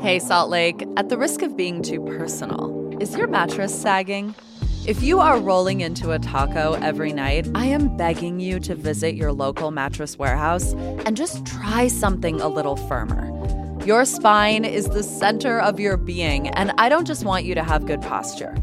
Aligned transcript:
Hey, 0.00 0.18
Salt 0.18 0.48
Lake, 0.48 0.88
at 0.96 1.10
the 1.10 1.18
risk 1.18 1.42
of 1.42 1.58
being 1.58 1.82
too 1.82 2.02
personal, 2.02 2.96
is 3.02 3.14
your 3.14 3.26
mattress 3.26 3.78
sagging? 3.78 4.34
If 4.86 5.02
you 5.02 5.20
are 5.20 5.38
rolling 5.38 5.82
into 5.82 6.12
a 6.12 6.18
taco 6.18 6.72
every 6.72 7.12
night, 7.12 7.46
I 7.54 7.66
am 7.66 7.98
begging 7.98 8.40
you 8.40 8.60
to 8.60 8.74
visit 8.74 9.14
your 9.14 9.30
local 9.30 9.70
mattress 9.70 10.18
warehouse 10.18 10.72
and 11.04 11.18
just 11.18 11.44
try 11.44 11.88
something 11.88 12.40
a 12.40 12.48
little 12.48 12.76
firmer. 12.76 13.28
Your 13.84 14.06
spine 14.06 14.64
is 14.64 14.86
the 14.86 15.02
center 15.02 15.60
of 15.60 15.78
your 15.78 15.98
being, 15.98 16.48
and 16.48 16.72
I 16.78 16.88
don't 16.88 17.06
just 17.06 17.26
want 17.26 17.44
you 17.44 17.54
to 17.54 17.62
have 17.62 17.84
good 17.84 18.00
posture. 18.00 18.56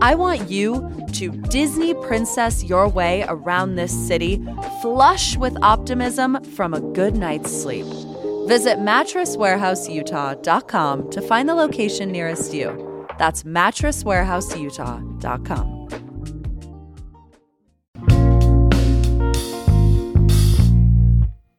I 0.00 0.14
want 0.14 0.48
you 0.48 0.92
to 1.14 1.30
Disney 1.30 1.94
princess 1.94 2.62
your 2.62 2.88
way 2.88 3.24
around 3.26 3.74
this 3.74 3.92
city, 4.06 4.40
flush 4.80 5.36
with 5.36 5.60
optimism 5.60 6.40
from 6.54 6.72
a 6.72 6.80
good 6.80 7.16
night's 7.16 7.50
sleep. 7.50 7.86
Visit 8.46 8.78
mattresswarehouseutah.com 8.78 11.10
to 11.10 11.20
find 11.22 11.48
the 11.48 11.54
location 11.54 12.12
nearest 12.12 12.52
you. 12.52 13.06
That's 13.18 13.44
mattresswarehouseutah.com. 13.44 15.70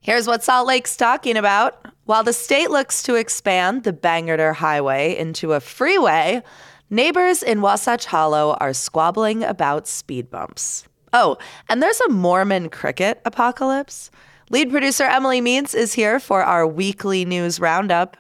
Here's 0.02 0.28
what 0.28 0.44
Salt 0.44 0.68
Lake's 0.68 0.96
talking 0.96 1.36
about. 1.36 1.88
While 2.04 2.24
the 2.24 2.34
state 2.34 2.70
looks 2.70 3.02
to 3.04 3.16
expand 3.16 3.84
the 3.84 3.92
Bangerter 3.92 4.54
Highway 4.54 5.18
into 5.18 5.54
a 5.54 5.60
freeway, 5.60 6.44
neighbors 6.92 7.42
in 7.42 7.62
Wasatch 7.62 8.06
Hollow 8.06 8.56
are 8.60 8.74
squabbling 8.74 9.44
about 9.44 9.88
speed 9.88 10.30
bumps. 10.30 10.88
Oh, 11.12 11.40
and 11.70 11.82
there's 11.82 12.02
a 12.02 12.10
Mormon 12.10 12.70
cricket 12.70 13.20
apocalypse. 13.26 14.12
Lead 14.52 14.70
producer 14.70 15.06
Emily 15.06 15.42
Means 15.42 15.74
is 15.74 15.94
here 15.94 16.20
for 16.20 16.44
our 16.44 16.68
weekly 16.68 17.26
news 17.26 17.60
roundup. 17.60 18.16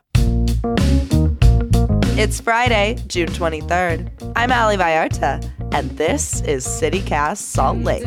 It's 2.17 2.41
Friday, 2.41 2.97
June 3.05 3.27
23rd. 3.27 4.33
I'm 4.35 4.51
Ali 4.51 4.75
Vallarta, 4.75 5.47
and 5.71 5.91
this 5.91 6.41
is 6.41 6.65
CityCast 6.65 7.37
Salt 7.37 7.77
Lake. 7.77 8.05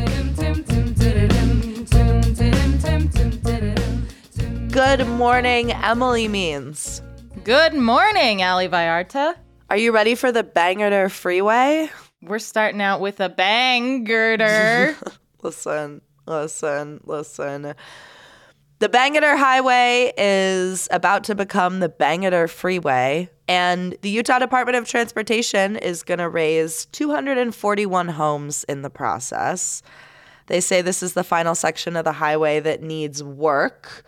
Good 4.72 5.06
morning, 5.06 5.70
Emily 5.70 6.26
Means. 6.26 7.00
Good 7.44 7.74
morning, 7.74 8.42
Ali 8.42 8.66
Vallarta. 8.66 9.36
Are 9.70 9.76
you 9.76 9.92
ready 9.92 10.16
for 10.16 10.32
the 10.32 10.42
Bangerter 10.42 11.08
Freeway? 11.08 11.88
We're 12.20 12.40
starting 12.40 12.82
out 12.82 13.00
with 13.00 13.20
a 13.20 13.30
bangerter. 13.30 14.96
listen, 15.42 16.00
listen, 16.28 17.00
listen. 17.04 17.74
The 18.80 18.88
Bangerter 18.88 19.36
Highway 19.36 20.12
is 20.16 20.86
about 20.92 21.24
to 21.24 21.34
become 21.34 21.80
the 21.80 21.88
Bangerter 21.88 22.48
Freeway, 22.48 23.28
and 23.48 23.96
the 24.02 24.10
Utah 24.10 24.38
Department 24.38 24.76
of 24.76 24.86
Transportation 24.86 25.74
is 25.76 26.04
going 26.04 26.18
to 26.18 26.28
raze 26.28 26.86
241 26.92 28.08
homes 28.08 28.64
in 28.68 28.82
the 28.82 28.90
process. 28.90 29.82
They 30.46 30.60
say 30.60 30.80
this 30.80 31.02
is 31.02 31.14
the 31.14 31.24
final 31.24 31.56
section 31.56 31.96
of 31.96 32.04
the 32.04 32.12
highway 32.12 32.60
that 32.60 32.80
needs 32.80 33.22
work. 33.22 34.04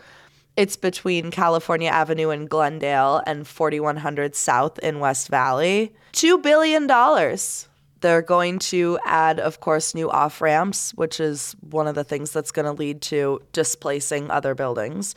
It's 0.56 0.76
between 0.76 1.30
California 1.30 1.90
Avenue 1.90 2.30
in 2.30 2.46
Glendale 2.46 3.22
and 3.26 3.48
4100 3.48 4.34
South 4.36 4.78
in 4.80 5.00
West 5.00 5.28
Valley. 5.28 5.94
$2 6.12 6.42
billion 6.42 6.86
they're 8.00 8.22
going 8.22 8.58
to 8.58 8.98
add, 9.04 9.40
of 9.40 9.60
course, 9.60 9.94
new 9.94 10.10
off 10.10 10.40
ramps, 10.40 10.92
which 10.92 11.20
is 11.20 11.54
one 11.60 11.86
of 11.86 11.94
the 11.94 12.04
things 12.04 12.32
that's 12.32 12.50
going 12.50 12.66
to 12.66 12.72
lead 12.72 13.02
to 13.02 13.40
displacing 13.52 14.30
other 14.30 14.54
buildings. 14.54 15.14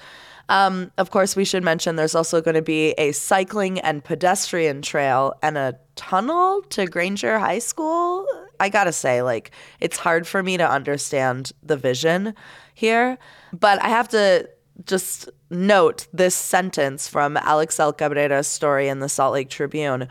Um, 0.50 0.92
of 0.98 1.10
course, 1.10 1.36
we 1.36 1.46
should 1.46 1.64
mention 1.64 1.96
there's 1.96 2.16
also 2.16 2.42
going 2.42 2.56
to 2.56 2.62
be 2.62 2.92
a 2.92 3.14
cycling 3.14 3.80
and 3.80 4.04
pedestrian 4.04 4.82
trail 4.82 5.34
and 5.42 5.58
a 5.58 5.80
tunnel 5.96 6.62
to 6.70 6.86
Granger 6.86 7.40
High 7.40 7.60
School. 7.60 8.26
I 8.60 8.70
gotta 8.70 8.92
say, 8.92 9.22
like, 9.22 9.52
it's 9.80 9.98
hard 9.98 10.28
for 10.28 10.44
me 10.44 10.58
to 10.58 10.70
understand 10.70 11.52
the 11.64 11.78
vision 11.78 12.36
here, 12.74 13.18
but 13.52 13.82
I 13.84 13.90
have 13.90 14.10
to 14.10 14.50
just 14.86 15.30
note 15.50 16.08
this 16.14 16.36
sentence 16.36 17.08
from 17.08 17.36
Alixel 17.36 17.98
Cabrera's 17.98 18.48
story 18.48 18.88
in 18.88 19.00
the 19.00 19.10
Salt 19.10 19.34
Lake 19.34 19.50
Tribune 19.50 20.08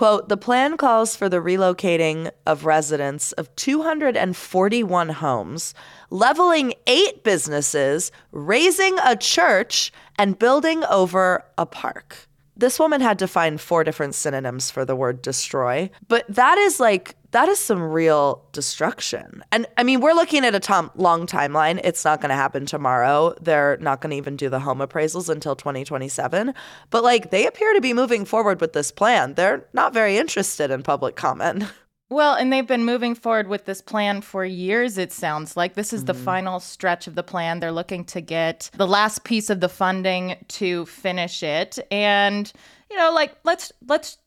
Quote, 0.00 0.30
the 0.30 0.38
plan 0.38 0.78
calls 0.78 1.14
for 1.14 1.28
the 1.28 1.42
relocating 1.42 2.30
of 2.46 2.64
residents 2.64 3.32
of 3.32 3.54
241 3.56 5.08
homes, 5.10 5.74
leveling 6.08 6.72
eight 6.86 7.22
businesses, 7.22 8.10
razing 8.32 8.96
a 9.04 9.14
church, 9.14 9.92
and 10.16 10.38
building 10.38 10.84
over 10.84 11.44
a 11.58 11.66
park. 11.66 12.29
This 12.60 12.78
woman 12.78 13.00
had 13.00 13.18
to 13.20 13.26
find 13.26 13.58
four 13.58 13.84
different 13.84 14.14
synonyms 14.14 14.70
for 14.70 14.84
the 14.84 14.94
word 14.94 15.22
destroy, 15.22 15.88
but 16.08 16.26
that 16.28 16.58
is 16.58 16.78
like 16.78 17.16
that 17.30 17.48
is 17.48 17.58
some 17.58 17.82
real 17.82 18.44
destruction. 18.52 19.42
And 19.50 19.66
I 19.78 19.82
mean, 19.82 20.00
we're 20.00 20.12
looking 20.12 20.44
at 20.44 20.54
a 20.54 20.60
tom- 20.60 20.90
long 20.94 21.26
timeline. 21.26 21.80
It's 21.84 22.04
not 22.04 22.20
going 22.20 22.28
to 22.28 22.34
happen 22.34 22.66
tomorrow. 22.66 23.34
They're 23.40 23.78
not 23.80 24.02
going 24.02 24.10
to 24.10 24.16
even 24.16 24.36
do 24.36 24.50
the 24.50 24.60
home 24.60 24.80
appraisals 24.80 25.30
until 25.30 25.56
2027. 25.56 26.52
But 26.90 27.02
like, 27.02 27.30
they 27.30 27.46
appear 27.46 27.72
to 27.72 27.80
be 27.80 27.94
moving 27.94 28.26
forward 28.26 28.60
with 28.60 28.74
this 28.74 28.90
plan. 28.90 29.34
They're 29.34 29.64
not 29.72 29.94
very 29.94 30.18
interested 30.18 30.70
in 30.70 30.82
public 30.82 31.16
comment. 31.16 31.64
Well, 32.10 32.34
and 32.34 32.52
they've 32.52 32.66
been 32.66 32.84
moving 32.84 33.14
forward 33.14 33.46
with 33.46 33.66
this 33.66 33.80
plan 33.80 34.20
for 34.20 34.44
years, 34.44 34.98
it 34.98 35.12
sounds 35.12 35.56
like. 35.56 35.74
This 35.74 35.92
is 35.92 36.00
mm-hmm. 36.00 36.06
the 36.08 36.14
final 36.14 36.58
stretch 36.58 37.06
of 37.06 37.14
the 37.14 37.22
plan. 37.22 37.60
They're 37.60 37.70
looking 37.70 38.04
to 38.06 38.20
get 38.20 38.68
the 38.74 38.86
last 38.86 39.22
piece 39.22 39.48
of 39.48 39.60
the 39.60 39.68
funding 39.68 40.36
to 40.48 40.86
finish 40.86 41.44
it. 41.44 41.78
And, 41.90 42.52
you 42.90 42.96
know, 42.96 43.12
like 43.12 43.36
let's 43.44 43.70
let's 43.86 44.18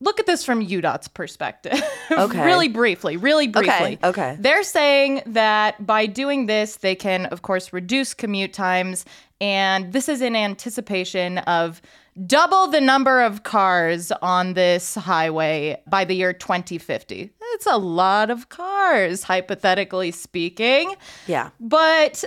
look 0.00 0.20
at 0.20 0.26
this 0.26 0.44
from 0.44 0.64
UDOT's 0.64 1.08
perspective. 1.08 1.80
Okay. 2.08 2.44
really 2.44 2.68
briefly, 2.68 3.16
really 3.16 3.48
briefly. 3.48 3.72
Okay. 3.72 3.98
okay. 4.04 4.36
They're 4.38 4.62
saying 4.62 5.22
that 5.26 5.84
by 5.84 6.06
doing 6.06 6.46
this, 6.46 6.76
they 6.76 6.94
can, 6.94 7.26
of 7.26 7.42
course, 7.42 7.72
reduce 7.72 8.14
commute 8.14 8.52
times. 8.52 9.04
And 9.40 9.92
this 9.92 10.08
is 10.08 10.22
in 10.22 10.36
anticipation 10.36 11.38
of 11.38 11.82
double 12.24 12.68
the 12.68 12.80
number 12.80 13.20
of 13.20 13.42
cars 13.42 14.10
on 14.22 14.54
this 14.54 14.94
highway 14.94 15.82
by 15.86 16.04
the 16.04 16.14
year 16.14 16.32
2050. 16.32 17.30
It's 17.54 17.66
a 17.66 17.76
lot 17.76 18.30
of 18.30 18.48
cars, 18.48 19.22
hypothetically 19.24 20.10
speaking. 20.12 20.94
Yeah. 21.26 21.50
But 21.60 22.24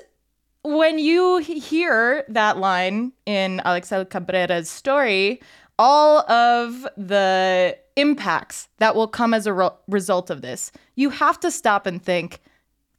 when 0.64 1.00
you 1.00 1.38
hear 1.38 2.26
that 2.30 2.58
line 2.58 3.14
in 3.26 3.62
Alixel 3.66 4.06
Cabrera's 4.06 4.70
story, 4.70 5.42
all 5.78 6.30
of 6.30 6.86
the 6.98 7.78
impacts 7.96 8.68
that 8.78 8.96
will 8.96 9.08
come 9.08 9.34
as 9.34 9.48
a 9.48 9.54
re- 9.54 9.70
result 9.88 10.30
of 10.30 10.42
this, 10.42 10.72
you 10.96 11.10
have 11.10 11.40
to 11.40 11.50
stop 11.50 11.86
and 11.86 12.04
think 12.04 12.42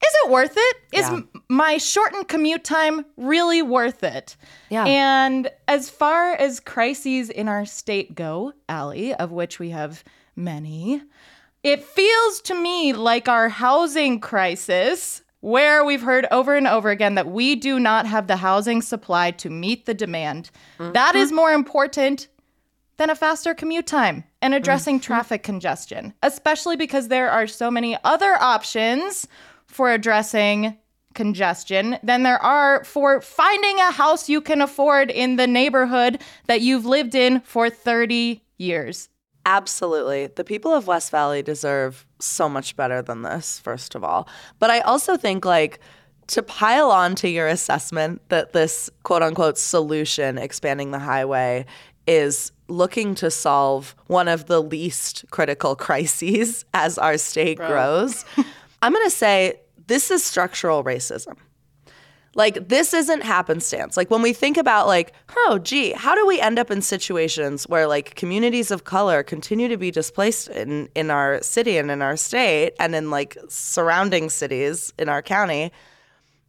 is 0.03 0.13
it 0.25 0.31
worth 0.31 0.55
it? 0.57 0.77
Is 0.93 1.09
yeah. 1.09 1.13
m- 1.13 1.29
my 1.49 1.77
shortened 1.77 2.29
commute 2.29 2.65
time 2.65 3.05
really 3.17 3.63
worth 3.63 4.03
it? 4.03 4.37
Yeah. 4.71 4.85
And 4.85 5.51
as 5.69 5.91
far 5.91 6.33
as 6.33 6.61
crises 6.61 7.31
in 7.31 7.49
our 7.49 7.67
state 7.67 8.15
go, 8.15 8.53
Ali, 8.69 9.15
of 9.15 9.31
which 9.31 9.59
we 9.59 9.71
have 9.71 10.03
many, 10.37 11.03
it 11.63 11.85
feels 11.85 12.41
to 12.43 12.55
me 12.55 12.93
like 12.93 13.29
our 13.29 13.49
housing 13.49 14.21
crisis, 14.21 15.23
where 15.41 15.85
we've 15.85 16.03
heard 16.03 16.27
over 16.31 16.55
and 16.55 16.67
over 16.67 16.91
again 16.91 17.15
that 17.15 17.29
we 17.29 17.55
do 17.55 17.79
not 17.79 18.07
have 18.07 18.27
the 18.27 18.37
housing 18.37 18.83
supply 18.83 19.31
to 19.33 19.51
meet 19.51 19.87
the 19.87 19.95
demand. 19.95 20.51
Mm-hmm. 20.79 20.93
That 20.93 21.15
is 21.15 21.33
more 21.33 21.53
important 21.53 22.29
than 22.97 23.11
a 23.11 23.15
faster 23.15 23.55
commute 23.55 23.87
time 23.87 24.25
and 24.43 24.55
addressing 24.55 24.97
mm-hmm. 24.97 25.05
traffic 25.05 25.43
congestion, 25.43 26.13
especially 26.23 26.77
because 26.77 27.09
there 27.09 27.31
are 27.31 27.47
so 27.47 27.71
many 27.71 27.97
other 28.05 28.35
options 28.35 29.27
for 29.71 29.91
addressing 29.91 30.77
congestion 31.15 31.99
than 32.03 32.23
there 32.23 32.41
are 32.43 32.85
for 32.85 33.21
finding 33.21 33.79
a 33.79 33.91
house 33.91 34.29
you 34.29 34.41
can 34.41 34.61
afford 34.61 35.11
in 35.11 35.37
the 35.37 35.47
neighborhood 35.47 36.21
that 36.47 36.61
you've 36.61 36.87
lived 36.87 37.15
in 37.15 37.41
for 37.41 37.69
30 37.69 38.43
years. 38.59 39.09
Absolutely. 39.47 40.29
The 40.29 40.45
people 40.45 40.73
of 40.73 40.87
West 40.87 41.11
Valley 41.11 41.43
deserve 41.43 42.07
so 42.21 42.49
much 42.49 42.77
better 42.77 43.03
than 43.03 43.23
this, 43.23 43.59
first 43.59 43.95
of 43.95 44.05
all. 44.05 44.29
But 44.59 44.71
I 44.71 44.81
also 44.81 45.17
think, 45.17 45.45
like, 45.45 45.81
to 46.29 46.43
pile 46.43 46.91
on 46.91 47.17
to 47.17 47.29
your 47.29 47.49
assessment 47.49 48.21
that 48.29 48.53
this 48.53 48.91
quote 49.03 49.23
unquote 49.23 49.59
solution, 49.59 50.39
expanding 50.39 50.91
the 50.91 50.99
highway, 50.99 51.65
is 52.07 52.53
looking 52.69 53.15
to 53.17 53.31
solve 53.31 53.97
one 54.07 54.29
of 54.29 54.47
the 54.47 54.63
least 54.63 55.25
critical 55.31 55.75
crises 55.87 56.65
as 56.73 56.99
our 56.99 57.19
state 57.19 57.57
Bro. 57.57 57.69
grows. 57.69 58.25
I'm 58.83 58.93
going 58.93 59.05
to 59.05 59.11
say 59.11 59.61
this 59.87 60.11
is 60.11 60.25
structural 60.25 60.85
racism. 60.85 61.37
Like 62.35 62.69
this 62.69 62.95
isn't 62.95 63.25
happenstance. 63.25 63.97
Like 63.97 64.11
when 64.11 64.23
we 64.23 64.33
think 64.33 64.57
about 64.57 64.87
like, 64.87 65.13
oh 65.37 65.59
gee, 65.59 65.93
how 65.93 66.15
do 66.15 66.25
we 66.27 66.41
end 66.41 66.61
up 66.61 66.71
in 66.71 66.81
situations 66.81 67.65
where 67.65 67.89
like 67.89 68.15
communities 68.15 68.71
of 68.71 68.85
color 68.85 69.25
continue 69.25 69.67
to 69.67 69.77
be 69.77 69.91
displaced 69.91 70.49
in 70.49 70.89
in 70.95 71.11
our 71.11 71.43
city 71.43 71.77
and 71.77 71.91
in 71.91 72.03
our 72.03 72.17
state 72.17 72.75
and 72.79 72.95
in 72.95 73.11
like 73.11 73.37
surrounding 73.49 74.31
cities 74.31 74.93
in 74.97 75.09
our 75.09 75.23
county? 75.23 75.73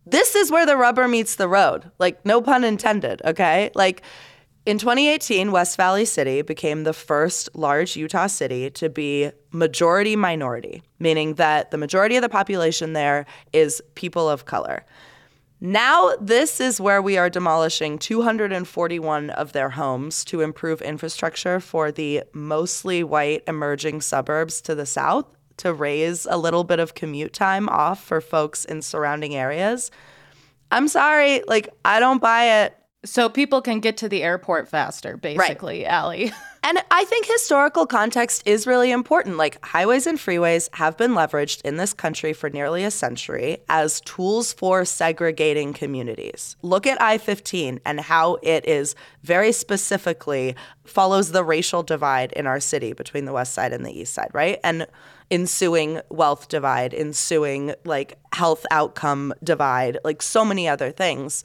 This 0.06 0.36
is 0.36 0.51
where 0.51 0.66
the 0.66 0.77
rubber 0.77 1.07
meets 1.07 1.36
the 1.36 1.48
road. 1.48 1.89
Like 1.98 2.24
no 2.25 2.42
pun 2.42 2.63
intended, 2.63 3.22
okay? 3.25 3.72
Like 3.74 4.04
In 4.63 4.78
2018, 4.78 5.52
West 5.52 5.75
Valley 5.75 6.06
City 6.06 6.44
became 6.44 6.84
the 6.84 6.94
first 6.94 7.50
large 7.56 7.96
Utah 7.96 8.28
city 8.28 8.69
to 8.72 8.90
be 8.90 9.31
majority 9.52 10.16
minority, 10.16 10.84
meaning 11.00 11.34
that 11.36 11.72
the 11.72 11.80
majority 11.80 12.16
of 12.16 12.22
the 12.22 12.30
population 12.30 12.94
there 12.94 13.25
is 13.54 13.81
people 13.96 14.30
of 14.30 14.46
color. 14.46 14.86
Now, 15.60 16.13
this 16.22 16.60
is 16.60 16.80
where 16.80 17.02
we 17.02 17.18
are 17.18 17.30
demolishing 17.30 17.98
241 17.98 19.31
of 19.31 19.52
their 19.54 19.69
homes 19.72 20.24
to 20.25 20.42
improve 20.42 20.81
infrastructure 20.84 21.60
for 21.60 21.92
the 21.92 22.24
mostly 22.34 23.04
white 23.04 23.44
emerging 23.48 24.02
suburbs 24.02 24.62
to 24.62 24.75
the 24.75 24.86
south 24.86 25.25
to 25.58 25.74
raise 25.74 26.28
a 26.30 26.38
little 26.38 26.63
bit 26.63 26.80
of 26.80 26.94
commute 26.94 27.34
time 27.34 27.68
off 27.69 28.04
for 28.04 28.22
folks 28.22 28.66
in 28.66 28.84
surrounding 28.84 29.36
areas. 29.36 29.90
I'm 30.72 30.88
sorry, 30.88 31.42
like, 31.48 31.69
I 31.84 32.00
don't 32.00 32.22
buy 32.22 32.63
it. 32.63 32.75
So 33.03 33.30
people 33.30 33.62
can 33.62 33.80
get 33.80 33.98
to 33.98 34.09
the 34.09 34.21
airport 34.21 34.68
faster, 34.68 35.18
basically, 35.18 35.83
right. 35.83 35.94
Ali. 35.94 36.31
And 36.63 36.77
I 36.92 37.06
think 37.06 37.25
historical 37.25 37.88
context 37.88 38.44
is 38.45 38.68
really 38.68 38.92
important. 38.92 39.38
Like, 39.38 39.57
highways 39.65 40.06
and 40.06 40.19
freeways 40.19 40.69
have 40.75 40.95
been 40.95 41.13
leveraged 41.13 41.62
in 41.63 41.77
this 41.77 41.92
country 41.92 42.33
for 42.33 42.51
nearly 42.51 42.83
a 42.83 42.92
century 42.92 43.57
as 43.68 44.00
tools 44.01 44.53
for 44.53 44.86
segregating 44.86 45.74
communities. 45.74 46.56
Look 46.62 46.86
at 46.86 47.01
I 47.01 47.18
15 47.18 47.80
and 47.83 48.00
how 48.00 48.38
it 48.44 48.68
is 48.68 48.94
very 49.24 49.51
specifically 49.51 50.56
follows 50.86 51.31
the 51.31 51.44
racial 51.44 51.81
divide 51.81 52.31
in 52.33 52.45
our 52.45 52.59
city 52.59 52.94
between 52.94 53.25
the 53.25 53.33
west 53.33 53.56
side 53.56 53.74
and 53.74 53.83
the 53.83 54.00
east 54.00 54.13
side, 54.13 54.30
right? 54.31 54.59
And 54.63 54.86
ensuing 55.31 56.00
wealth 56.09 56.48
divide, 56.48 56.94
ensuing 56.94 57.74
like 57.86 58.19
health 58.33 58.68
outcome 58.69 59.33
divide, 59.44 59.98
like 60.03 60.21
so 60.21 60.45
many 60.45 60.68
other 60.68 60.92
things. 60.92 61.44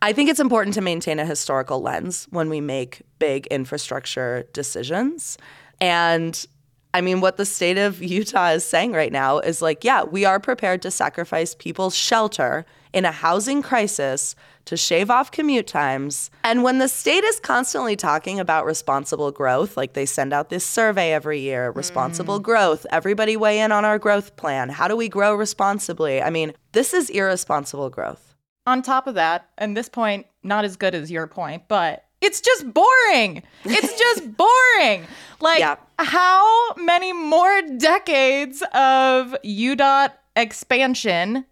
I 0.00 0.12
think 0.12 0.30
it's 0.30 0.40
important 0.40 0.74
to 0.74 0.80
maintain 0.80 1.18
a 1.18 1.26
historical 1.26 1.80
lens 1.80 2.26
when 2.30 2.48
we 2.48 2.60
make 2.60 3.02
big 3.18 3.46
infrastructure 3.48 4.46
decisions. 4.52 5.38
And 5.80 6.46
I 6.94 7.00
mean, 7.00 7.20
what 7.20 7.36
the 7.36 7.44
state 7.44 7.78
of 7.78 8.02
Utah 8.02 8.50
is 8.50 8.64
saying 8.64 8.92
right 8.92 9.12
now 9.12 9.38
is 9.40 9.60
like, 9.60 9.84
yeah, 9.84 10.04
we 10.04 10.24
are 10.24 10.40
prepared 10.40 10.82
to 10.82 10.90
sacrifice 10.90 11.54
people's 11.54 11.94
shelter 11.94 12.64
in 12.94 13.04
a 13.04 13.12
housing 13.12 13.60
crisis 13.60 14.34
to 14.64 14.76
shave 14.76 15.10
off 15.10 15.30
commute 15.30 15.66
times. 15.66 16.30
And 16.44 16.62
when 16.62 16.78
the 16.78 16.88
state 16.88 17.24
is 17.24 17.40
constantly 17.40 17.96
talking 17.96 18.40
about 18.40 18.64
responsible 18.64 19.30
growth, 19.30 19.76
like 19.76 19.92
they 19.92 20.06
send 20.06 20.32
out 20.32 20.48
this 20.48 20.64
survey 20.64 21.12
every 21.12 21.40
year 21.40 21.70
responsible 21.70 22.40
mm. 22.40 22.44
growth, 22.44 22.86
everybody 22.90 23.36
weigh 23.36 23.60
in 23.60 23.70
on 23.70 23.84
our 23.84 23.98
growth 23.98 24.36
plan. 24.36 24.70
How 24.70 24.88
do 24.88 24.96
we 24.96 25.08
grow 25.08 25.34
responsibly? 25.34 26.22
I 26.22 26.30
mean, 26.30 26.54
this 26.72 26.94
is 26.94 27.10
irresponsible 27.10 27.90
growth 27.90 28.28
on 28.68 28.82
top 28.82 29.06
of 29.06 29.14
that, 29.14 29.48
and 29.56 29.74
this 29.74 29.88
point, 29.88 30.26
not 30.42 30.64
as 30.64 30.76
good 30.76 30.94
as 30.94 31.10
your 31.10 31.26
point, 31.26 31.62
but 31.68 32.04
it's 32.20 32.40
just 32.40 32.72
boring. 32.72 33.42
It's 33.64 33.98
just 33.98 34.36
boring. 34.36 35.06
Like, 35.40 35.60
yeah. 35.60 35.76
how 35.98 36.74
many 36.74 37.14
more 37.14 37.62
decades 37.78 38.62
of 38.74 39.34
UDOT 39.42 40.12
expansion 40.36 41.46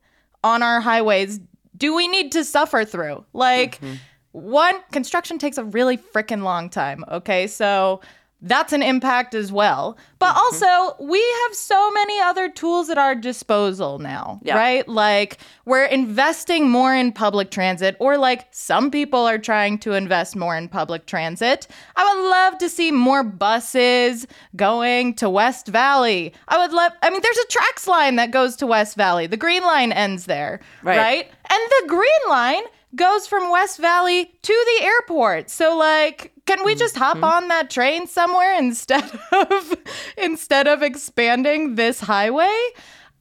on 0.44 0.62
our 0.62 0.80
highways 0.80 1.40
do 1.76 1.94
we 1.94 2.06
need 2.06 2.32
to 2.32 2.44
suffer 2.44 2.84
through? 2.84 3.24
Like, 3.32 3.80
mm-hmm. 3.80 3.94
one, 4.32 4.76
construction 4.92 5.38
takes 5.38 5.56
a 5.56 5.64
really 5.64 5.96
freaking 5.96 6.42
long 6.42 6.68
time. 6.68 7.02
Okay. 7.10 7.46
So, 7.46 8.02
that's 8.42 8.72
an 8.72 8.82
impact 8.82 9.34
as 9.34 9.50
well. 9.50 9.96
But 10.18 10.34
mm-hmm. 10.34 10.38
also, 10.38 11.02
we 11.02 11.18
have 11.44 11.54
so 11.54 11.90
many 11.92 12.20
other 12.20 12.50
tools 12.50 12.90
at 12.90 12.98
our 12.98 13.14
disposal 13.14 13.98
now, 13.98 14.40
yeah. 14.42 14.56
right? 14.56 14.86
Like, 14.86 15.38
we're 15.64 15.86
investing 15.86 16.68
more 16.68 16.94
in 16.94 17.12
public 17.12 17.50
transit, 17.50 17.96
or 17.98 18.18
like 18.18 18.46
some 18.50 18.90
people 18.90 19.20
are 19.20 19.38
trying 19.38 19.78
to 19.78 19.94
invest 19.94 20.36
more 20.36 20.56
in 20.56 20.68
public 20.68 21.06
transit. 21.06 21.66
I 21.96 22.14
would 22.14 22.28
love 22.30 22.58
to 22.58 22.68
see 22.68 22.92
more 22.92 23.22
buses 23.22 24.26
going 24.54 25.14
to 25.14 25.30
West 25.30 25.68
Valley. 25.68 26.32
I 26.48 26.58
would 26.58 26.72
love, 26.72 26.92
I 27.02 27.10
mean, 27.10 27.20
there's 27.22 27.38
a 27.38 27.46
TRAX 27.48 27.86
line 27.86 28.16
that 28.16 28.30
goes 28.30 28.56
to 28.56 28.66
West 28.66 28.96
Valley. 28.96 29.26
The 29.26 29.36
green 29.36 29.62
line 29.62 29.92
ends 29.92 30.26
there, 30.26 30.60
right? 30.82 30.98
right? 30.98 31.30
And 31.50 31.60
the 31.80 31.88
green 31.88 32.28
line 32.28 32.62
goes 32.96 33.26
from 33.26 33.50
West 33.50 33.78
Valley 33.78 34.24
to 34.42 34.52
the 34.78 34.84
airport. 34.84 35.50
So, 35.50 35.76
like, 35.76 36.32
can 36.46 36.64
we 36.64 36.74
just 36.74 36.96
hop 36.96 37.16
mm-hmm. 37.16 37.24
on 37.24 37.48
that 37.48 37.70
train 37.70 38.06
somewhere 38.06 38.58
instead 38.58 39.04
of 39.32 39.76
instead 40.16 40.66
of 40.66 40.82
expanding 40.82 41.74
this 41.74 42.00
highway? 42.00 42.56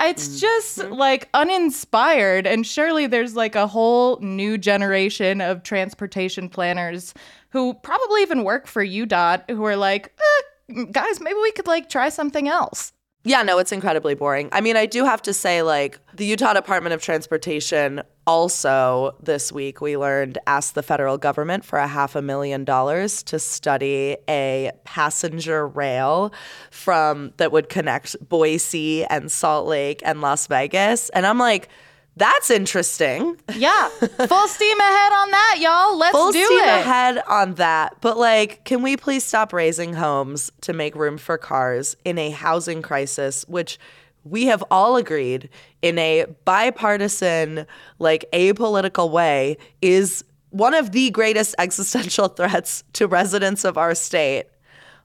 It's 0.01 0.27
mm-hmm. 0.27 0.38
just 0.38 0.77
like 0.92 1.30
uninspired 1.33 2.45
and 2.45 2.66
surely 2.66 3.07
there's 3.07 3.36
like 3.36 3.56
a 3.56 3.68
whole 3.68 4.18
new 4.19 4.57
generation 4.57 5.39
of 5.39 5.63
transportation 5.63 6.50
planners 6.50 7.13
who 7.50 7.74
probably 7.75 8.22
even 8.22 8.44
work 8.44 8.68
for 8.68 8.86
UDOT 8.86 9.50
who 9.50 9.63
are 9.63 9.77
like, 9.77 10.13
eh, 10.19 10.83
guys, 10.92 11.22
maybe 11.22 11.39
we 11.42 11.51
could 11.54 11.68
like 11.68 11.89
try 11.89 12.10
something 12.10 12.50
else. 12.50 12.92
Yeah, 13.27 13.42
no, 13.42 13.57
it's 13.57 13.72
incredibly 13.72 14.13
boring. 14.13 14.50
I 14.51 14.62
mean, 14.62 14.77
I 14.77 14.86
do 14.86 15.04
have 15.04 15.19
to 15.24 15.33
say, 15.33 15.63
like, 15.63 16.00
the 16.13 16.27
Utah 16.27 16.54
Department 16.54 16.94
of 16.94 17.01
Transportation 17.01 18.04
also 18.27 19.16
this 19.19 19.51
week 19.51 19.81
we 19.81 19.98
learned 19.98 20.38
asked 20.45 20.75
the 20.75 20.83
federal 20.83 21.18
government 21.18 21.66
for 21.66 21.80
a 21.80 21.88
half 21.88 22.16
a 22.16 22.22
million 22.22 22.63
dollars 22.63 23.24
to 23.24 23.39
study 23.39 24.16
a 24.30 24.72
passenger 24.83 25.68
rail 25.68 26.31
from 26.69 27.33
that 27.38 27.51
would 27.51 27.68
connect 27.68 28.16
Boise 28.30 29.06
and 29.06 29.31
Salt 29.31 29.68
Lake 29.68 30.01
and 30.06 30.22
Las 30.22 30.45
Vegas. 30.45 31.10
And 31.10 31.25
I'm 31.25 31.39
like, 31.39 31.68
that's 32.17 32.50
interesting. 32.50 33.38
Yeah. 33.53 33.89
Full 33.89 34.47
steam 34.47 34.79
ahead 34.79 35.13
on 35.13 35.31
that, 35.31 35.57
y'all. 35.59 35.97
Let's 35.97 36.13
do 36.13 36.19
it. 36.19 36.21
Full 36.21 36.31
do 36.31 36.45
steam 36.45 36.59
it. 36.59 36.65
ahead 36.65 37.23
on 37.27 37.56
that. 37.56 37.97
But 38.01 38.17
like, 38.17 38.63
can 38.63 38.81
we 38.81 38.95
please 38.95 39.23
stop 39.23 39.51
razing 39.51 39.94
homes 39.94 40.51
to 40.62 40.73
make 40.73 40.95
room 40.95 41.17
for 41.17 41.38
cars 41.38 41.97
in 42.06 42.17
a 42.17 42.29
housing 42.29 42.81
crisis, 42.81 43.44
which 43.47 43.77
we 44.23 44.45
have 44.45 44.63
all 44.71 44.95
agreed 44.95 45.50
in 45.81 46.00
a 46.00 46.25
bipartisan, 46.45 47.67
like 48.00 48.25
apolitical 48.33 49.12
way 49.12 49.57
is 49.81 50.23
one 50.50 50.73
of 50.73 50.91
the 50.91 51.12
greatest 51.12 51.53
existential 51.59 52.29
threats 52.29 52.83
to 52.94 53.07
residents 53.07 53.63
of 53.63 53.77
our 53.77 53.94
state. 53.94 54.45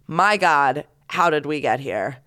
My 0.07 0.37
God, 0.37 0.87
how 1.09 1.29
did 1.29 1.45
we 1.45 1.61
get 1.61 1.81
here? 1.81 2.19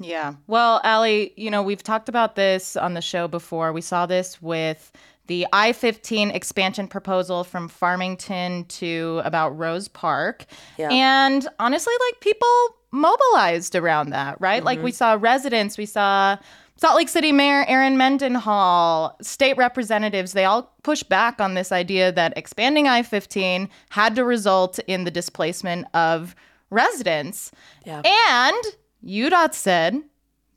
Yeah. 0.00 0.34
Well, 0.46 0.80
Ali, 0.82 1.32
you 1.36 1.50
know, 1.50 1.62
we've 1.62 1.82
talked 1.82 2.08
about 2.08 2.34
this 2.34 2.76
on 2.76 2.94
the 2.94 3.02
show 3.02 3.28
before. 3.28 3.72
We 3.72 3.82
saw 3.82 4.06
this 4.06 4.40
with 4.42 4.90
the 5.26 5.46
I 5.52 5.72
15 5.72 6.30
expansion 6.30 6.88
proposal 6.88 7.44
from 7.44 7.68
Farmington 7.68 8.64
to 8.64 9.20
about 9.24 9.50
Rose 9.56 9.86
Park. 9.86 10.46
Yeah. 10.76 10.88
And 10.90 11.46
honestly, 11.60 11.94
like 12.08 12.20
people 12.20 12.48
mobilized 12.90 13.76
around 13.76 14.10
that, 14.10 14.40
right? 14.40 14.56
Mm-hmm. 14.58 14.66
Like 14.66 14.82
we 14.82 14.90
saw 14.90 15.16
residents, 15.20 15.78
we 15.78 15.86
saw 15.86 16.36
Salt 16.76 16.96
Lake 16.96 17.10
City 17.10 17.30
Mayor 17.30 17.64
Erin 17.68 17.98
Mendenhall, 17.98 19.16
state 19.20 19.56
representatives, 19.58 20.32
they 20.32 20.46
all 20.46 20.72
pushed 20.82 21.10
back 21.10 21.38
on 21.38 21.52
this 21.52 21.72
idea 21.72 22.10
that 22.10 22.32
expanding 22.36 22.88
I 22.88 23.02
15 23.02 23.68
had 23.90 24.16
to 24.16 24.24
result 24.24 24.78
in 24.86 25.04
the 25.04 25.10
displacement 25.10 25.86
of 25.94 26.34
residents. 26.70 27.52
Yeah. 27.84 28.00
And 28.04 28.64
UDOT 29.04 29.54
said 29.54 30.02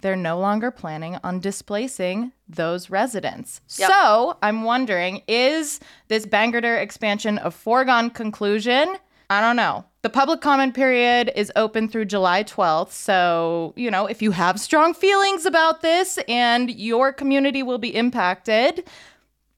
they're 0.02 0.16
no 0.16 0.38
longer 0.38 0.70
planning 0.70 1.18
on 1.24 1.40
displacing 1.40 2.34
those 2.48 2.90
residents. 2.90 3.62
Yep. 3.78 3.90
So 3.90 4.38
I'm 4.42 4.64
wondering 4.64 5.22
is 5.28 5.80
this 6.10 6.26
Bangerter 6.26 6.80
expansion 6.80 7.40
a 7.42 7.50
foregone 7.50 8.10
conclusion? 8.10 8.96
I 9.30 9.42
don't 9.42 9.56
know. 9.56 9.86
The 10.04 10.10
public 10.10 10.42
comment 10.42 10.76
period 10.76 11.32
is 11.36 11.52
open 11.56 11.88
through 11.88 12.06
July 12.06 12.44
12th. 12.44 12.92
So, 12.92 13.74
you 13.78 13.90
know, 13.90 14.06
if 14.06 14.22
you 14.22 14.32
have 14.32 14.60
strong 14.60 14.94
feelings 14.94 15.46
about 15.46 15.82
this 15.82 16.20
and 16.28 16.70
your 16.70 17.14
community 17.14 17.64
will 17.64 17.78
be 17.78 17.96
impacted, 17.96 18.84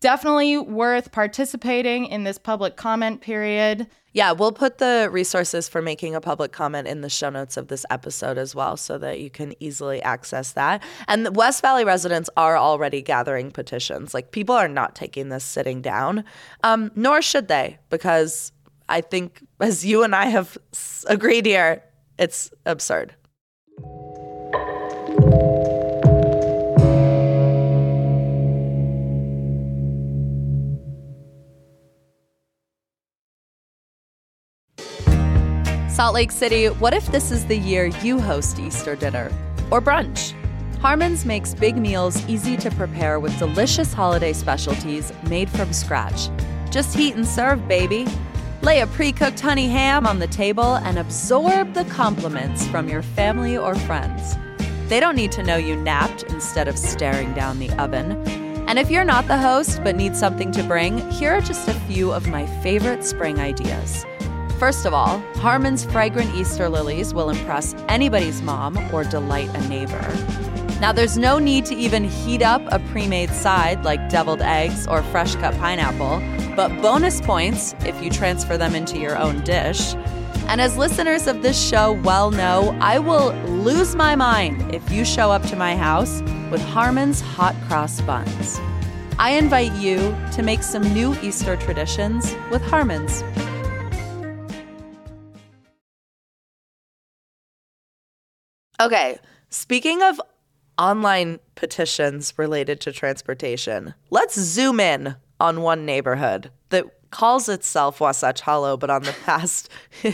definitely 0.02 0.60
worth 0.60 1.12
participating 1.12 2.06
in 2.06 2.24
this 2.24 2.38
public 2.38 2.76
comment 2.76 3.22
period. 3.22 3.88
Yeah, 4.16 4.32
we'll 4.32 4.54
put 4.54 4.78
the 4.78 5.10
resources 5.12 5.68
for 5.68 5.82
making 5.82 6.16
a 6.16 6.22
public 6.22 6.54
comment 6.54 6.88
in 6.88 7.02
the 7.02 7.10
show 7.10 7.30
notes 7.30 7.58
of 7.58 7.68
this 7.68 7.86
episode 7.90 8.38
as 8.38 8.56
well 8.56 8.78
so 8.78 8.98
that 8.98 9.20
you 9.20 9.30
can 9.30 9.54
easily 9.62 10.02
access 10.04 10.54
that. 10.54 10.82
And 11.10 11.36
West 11.36 11.62
Valley 11.62 11.84
residents 11.84 12.30
are 12.38 12.58
already 12.58 13.02
gathering 13.02 13.52
petitions. 13.52 14.14
Like 14.14 14.32
people 14.32 14.56
are 14.56 14.70
not 14.70 14.96
taking 14.96 15.28
this 15.28 15.44
sitting 15.44 15.82
down, 15.82 16.24
um, 16.64 16.92
nor 16.96 17.22
should 17.22 17.50
they, 17.50 17.78
because 17.90 18.54
I 18.88 19.02
think, 19.02 19.46
as 19.60 19.86
you 19.86 20.04
and 20.04 20.16
I 20.16 20.28
have 20.28 20.58
agreed 21.08 21.46
here, 21.46 21.84
it's 22.18 22.54
absurd. 22.66 23.16
Salt 35.96 36.14
Lake 36.14 36.32
City, 36.32 36.66
what 36.66 36.94
if 36.94 37.10
this 37.10 37.32
is 37.32 37.46
the 37.46 37.56
year 37.56 37.86
you 37.86 38.20
host 38.20 38.60
Easter 38.60 38.98
dinner 38.98 39.32
or 39.72 39.82
brunch? 39.82 40.34
Harmon's 40.82 41.24
makes 41.24 41.54
big 41.54 41.78
meals 41.78 42.22
easy 42.28 42.58
to 42.58 42.70
prepare 42.72 43.18
with 43.18 43.40
delicious 43.40 43.94
holiday 43.94 44.34
specialties 44.34 45.14
made 45.30 45.50
from 45.50 45.72
scratch. 45.72 46.28
Just 46.70 46.94
heat 46.94 47.16
and 47.16 47.26
serve, 47.26 47.66
baby. 47.70 48.06
Lay 48.62 48.82
a 48.82 48.88
pre 48.88 49.14
cooked 49.14 49.40
honey 49.40 49.70
ham 49.70 50.06
on 50.06 50.20
the 50.20 50.28
table 50.28 50.76
and 50.76 51.00
absorb 51.00 51.74
the 51.74 51.86
compliments 51.86 52.68
from 52.68 52.90
your 52.90 53.02
family 53.02 53.58
or 53.58 53.74
friends. 53.74 54.36
They 54.90 55.00
don't 55.00 55.16
need 55.16 55.32
to 55.32 55.44
know 55.44 55.56
you 55.56 55.78
napped 55.78 56.24
instead 56.24 56.68
of 56.68 56.78
staring 56.78 57.34
down 57.34 57.58
the 57.58 57.72
oven. 57.82 58.22
And 58.68 58.78
if 58.78 58.92
you're 58.92 59.06
not 59.06 59.30
the 59.30 59.38
host 59.38 59.82
but 59.82 59.96
need 59.96 60.18
something 60.18 60.52
to 60.52 60.64
bring, 60.64 61.10
here 61.12 61.32
are 61.32 61.42
just 61.42 61.70
a 61.70 61.74
few 61.88 62.12
of 62.12 62.28
my 62.28 62.46
favorite 62.62 63.06
spring 63.06 63.40
ideas. 63.40 64.06
First 64.60 64.86
of 64.86 64.94
all, 64.94 65.20
Harmon's 65.36 65.84
fragrant 65.84 66.34
Easter 66.34 66.70
lilies 66.70 67.14
will 67.14 67.30
impress 67.30 67.76
anybody's 67.90 68.42
mom 68.42 68.78
or 68.94 69.04
delight 69.04 69.50
a 69.54 69.68
neighbor. 69.68 70.02
Now, 70.80 70.94
there's 70.94 71.18
no 71.18 71.40
need 71.40 71.66
to 71.66 71.76
even 71.76 72.06
heat 72.06 72.42
up 72.42 72.62
a 72.68 72.80
pre 72.80 73.08
made 73.08 73.32
side 73.32 73.84
like 73.84 74.10
deviled 74.10 74.42
eggs 74.42 74.88
or 74.88 75.04
fresh 75.04 75.36
cut 75.36 75.58
pineapple, 75.58 76.22
but 76.56 76.70
bonus 76.82 77.20
points 77.20 77.76
if 77.86 78.02
you 78.02 78.10
transfer 78.10 78.58
them 78.58 78.76
into 78.76 78.98
your 78.98 79.18
own 79.18 79.42
dish. 79.44 79.94
And 80.48 80.62
as 80.62 80.78
listeners 80.78 81.28
of 81.28 81.42
this 81.42 81.62
show 81.62 81.94
well 82.04 82.32
know, 82.32 82.78
I 82.80 83.00
will 83.00 83.34
lose 83.48 83.96
my 83.96 84.16
mind 84.16 84.74
if 84.74 84.90
you 84.90 85.04
show 85.04 85.32
up 85.32 85.44
to 85.48 85.56
my 85.56 85.76
house 85.76 86.22
with 86.50 86.62
Harmon's 86.62 87.20
hot 87.20 87.56
cross 87.68 88.00
buns. 88.02 88.60
I 89.18 89.32
invite 89.32 89.74
you 89.74 90.16
to 90.34 90.44
make 90.44 90.62
some 90.64 90.84
new 90.94 91.16
Easter 91.22 91.58
traditions 91.58 92.36
with 92.52 92.62
Harmon's. 92.62 93.24
Okay, 98.80 99.18
speaking 99.50 100.02
of 100.04 100.22
online 100.78 101.40
petitions 101.56 102.34
related 102.38 102.82
to 102.82 102.92
transportation, 102.92 103.94
let's 104.10 104.40
zoom 104.40 104.80
in 104.80 105.16
on 105.40 105.62
one 105.62 105.86
neighborhood 105.86 106.52
that 106.70 106.86
calls 107.12 107.48
itself 107.48 108.02
Wasatch 108.02 108.42
Hollow, 108.42 108.76
but 108.76 108.90
on 108.90 109.04
the 109.04 109.16
past 109.26 109.70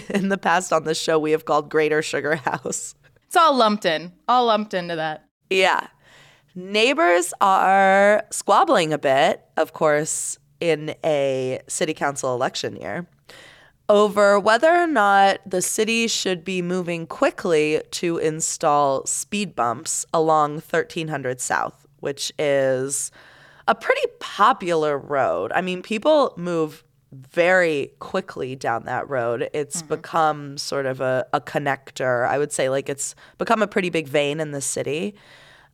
in 0.10 0.30
the 0.30 0.38
past 0.38 0.72
on 0.72 0.84
the 0.84 0.94
show 0.94 1.18
we 1.18 1.32
have 1.32 1.46
called 1.46 1.70
Greater 1.70 2.02
Sugar 2.02 2.36
House. 2.36 2.94
It's 3.26 3.36
all 3.36 3.56
lumped 3.56 3.86
in, 3.86 4.12
all 4.28 4.46
lumped 4.46 4.74
into 4.74 4.96
that. 4.96 5.26
Yeah. 5.50 5.88
Neighbors 6.54 7.34
are 7.40 8.26
squabbling 8.30 8.92
a 8.92 8.98
bit, 8.98 9.42
of 9.56 9.74
course, 9.74 10.38
in 10.60 10.94
a 11.04 11.62
city 11.68 11.94
council 11.94 12.36
election 12.36 12.76
year 12.76 13.08
over 13.92 14.40
whether 14.40 14.74
or 14.74 14.88
not 14.88 15.42
the 15.46 15.62
city 15.62 16.08
should 16.08 16.46
be 16.46 16.62
moving 16.62 17.06
quickly 17.06 17.82
to 17.92 18.18
install 18.20 19.06
speed 19.06 19.54
bumps 19.54 20.06
along 20.14 20.54
1300 20.54 21.42
South, 21.42 21.86
which 22.00 22.32
is 22.40 23.12
a 23.68 23.76
pretty 23.76 24.08
popular 24.22 24.98
road. 24.98 25.52
I 25.54 25.60
mean, 25.60 25.82
people 25.82 26.34
move 26.38 26.86
very 27.12 27.92
quickly 28.00 28.56
down 28.56 28.86
that 28.86 29.10
road. 29.10 29.50
It's 29.54 29.82
mm-hmm. 29.82 29.96
become 29.96 30.58
sort 30.58 30.86
of 30.86 31.02
a, 31.02 31.28
a 31.34 31.42
connector. 31.42 32.26
I 32.26 32.38
would 32.38 32.54
say, 32.54 32.70
like, 32.70 32.88
it's 32.88 33.14
become 33.38 33.62
a 33.62 33.68
pretty 33.68 33.90
big 33.90 34.08
vein 34.08 34.40
in 34.40 34.52
the 34.52 34.62
city. 34.62 35.16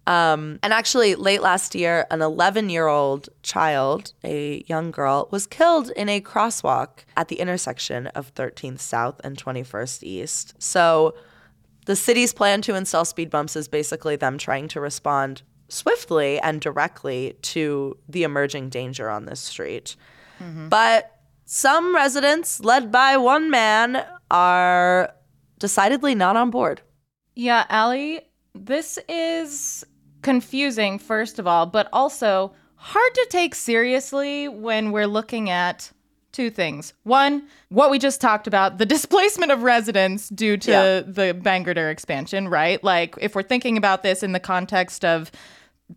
Um, 0.08 0.58
and 0.64 0.72
actually, 0.72 1.16
late 1.16 1.42
last 1.42 1.76
year, 1.76 2.08
an 2.10 2.22
11 2.22 2.70
year 2.70 2.88
old 2.88 3.28
child, 3.44 4.14
a 4.24 4.64
young 4.66 4.90
girl, 4.90 5.28
was 5.32 5.46
killed 5.46 5.92
in 5.92 6.08
a 6.08 6.22
crosswalk 6.22 7.00
at 7.18 7.28
the 7.28 7.40
intersection 7.40 8.08
of 8.08 8.34
13th 8.34 8.80
South 8.80 9.20
and 9.26 9.38
21st 9.38 10.04
East. 10.04 10.54
So, 10.60 11.14
the 11.88 11.96
city's 11.96 12.34
plan 12.34 12.62
to 12.64 12.76
install 12.76 13.04
speed 13.04 13.30
bumps 13.30 13.58
is 13.58 13.68
basically 13.68 14.16
them 14.16 14.38
trying 14.38 14.70
to 14.70 14.80
respond 14.80 15.42
swiftly 15.68 16.40
and 16.40 16.62
directly 16.62 17.36
to 17.42 17.98
the 18.08 18.24
emerging 18.24 18.70
danger 18.70 19.10
on 19.10 19.26
this 19.26 19.42
street. 19.42 19.98
Mm-hmm. 20.42 20.70
But 20.70 21.20
some 21.46 21.94
residents, 21.94 22.62
led 22.62 22.94
by 22.94 23.18
one 23.18 23.50
man, 23.50 24.06
are 24.32 25.14
decidedly 25.60 26.16
not 26.16 26.38
on 26.38 26.50
board. 26.50 26.82
Yeah, 27.36 27.66
Ali, 27.70 28.22
this 28.54 29.00
is 29.10 29.86
confusing, 30.28 31.00
first 31.00 31.40
of 31.40 31.48
all, 31.48 31.66
but 31.66 31.88
also 31.94 32.52
hard 32.76 33.14
to 33.14 33.28
take 33.30 33.56
seriously 33.56 34.50
when 34.50 34.92
we're 34.92 35.08
looking 35.08 35.50
at 35.50 35.90
two 36.34 36.50
things. 36.50 36.94
One, 37.04 37.48
what 37.70 37.90
we 37.90 37.98
just 37.98 38.20
talked 38.20 38.46
about, 38.46 38.78
the 38.78 38.86
displacement 38.98 39.54
of 39.54 39.64
residents 39.64 40.28
due 40.28 40.58
to 40.58 40.70
yeah. 40.70 41.00
the 41.00 41.34
Bangerter 41.34 41.90
expansion, 41.90 42.50
right? 42.50 42.84
Like, 42.84 43.16
if 43.22 43.36
we're 43.36 43.42
thinking 43.42 43.78
about 43.78 44.04
this 44.04 44.22
in 44.22 44.34
the 44.34 44.40
context 44.42 45.06
of 45.06 45.32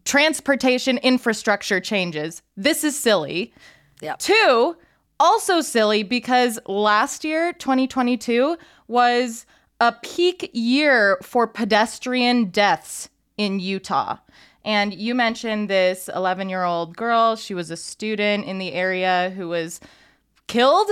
transportation 0.05 0.99
infrastructure 0.99 1.81
changes, 1.81 2.41
this 2.57 2.85
is 2.85 2.97
silly. 2.97 3.53
Yeah. 4.01 4.15
Two, 4.15 4.77
also 5.19 5.61
silly 5.61 6.05
because 6.05 6.61
last 6.67 7.25
year, 7.25 7.53
2022, 7.55 8.57
was 8.87 9.45
a 9.81 9.91
peak 10.05 10.51
year 10.53 11.19
for 11.21 11.49
pedestrian 11.49 12.45
deaths 12.45 13.09
in 13.41 13.59
Utah. 13.59 14.19
And 14.67 14.93
you 14.93 15.15
mentioned 15.15 15.71
this 15.71 16.11
11 16.15 16.51
year 16.51 16.65
old 16.65 16.95
girl. 16.95 17.37
She 17.37 17.55
was 17.55 17.71
a 17.71 17.77
student 17.77 18.45
in 18.45 18.59
the 18.59 18.75
area 18.75 19.33
who 19.35 19.49
was 19.49 19.81
killed 20.47 20.91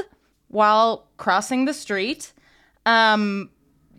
while 0.48 1.06
crossing 1.18 1.66
the 1.66 1.74
street. 1.74 2.32
Um, 2.86 3.50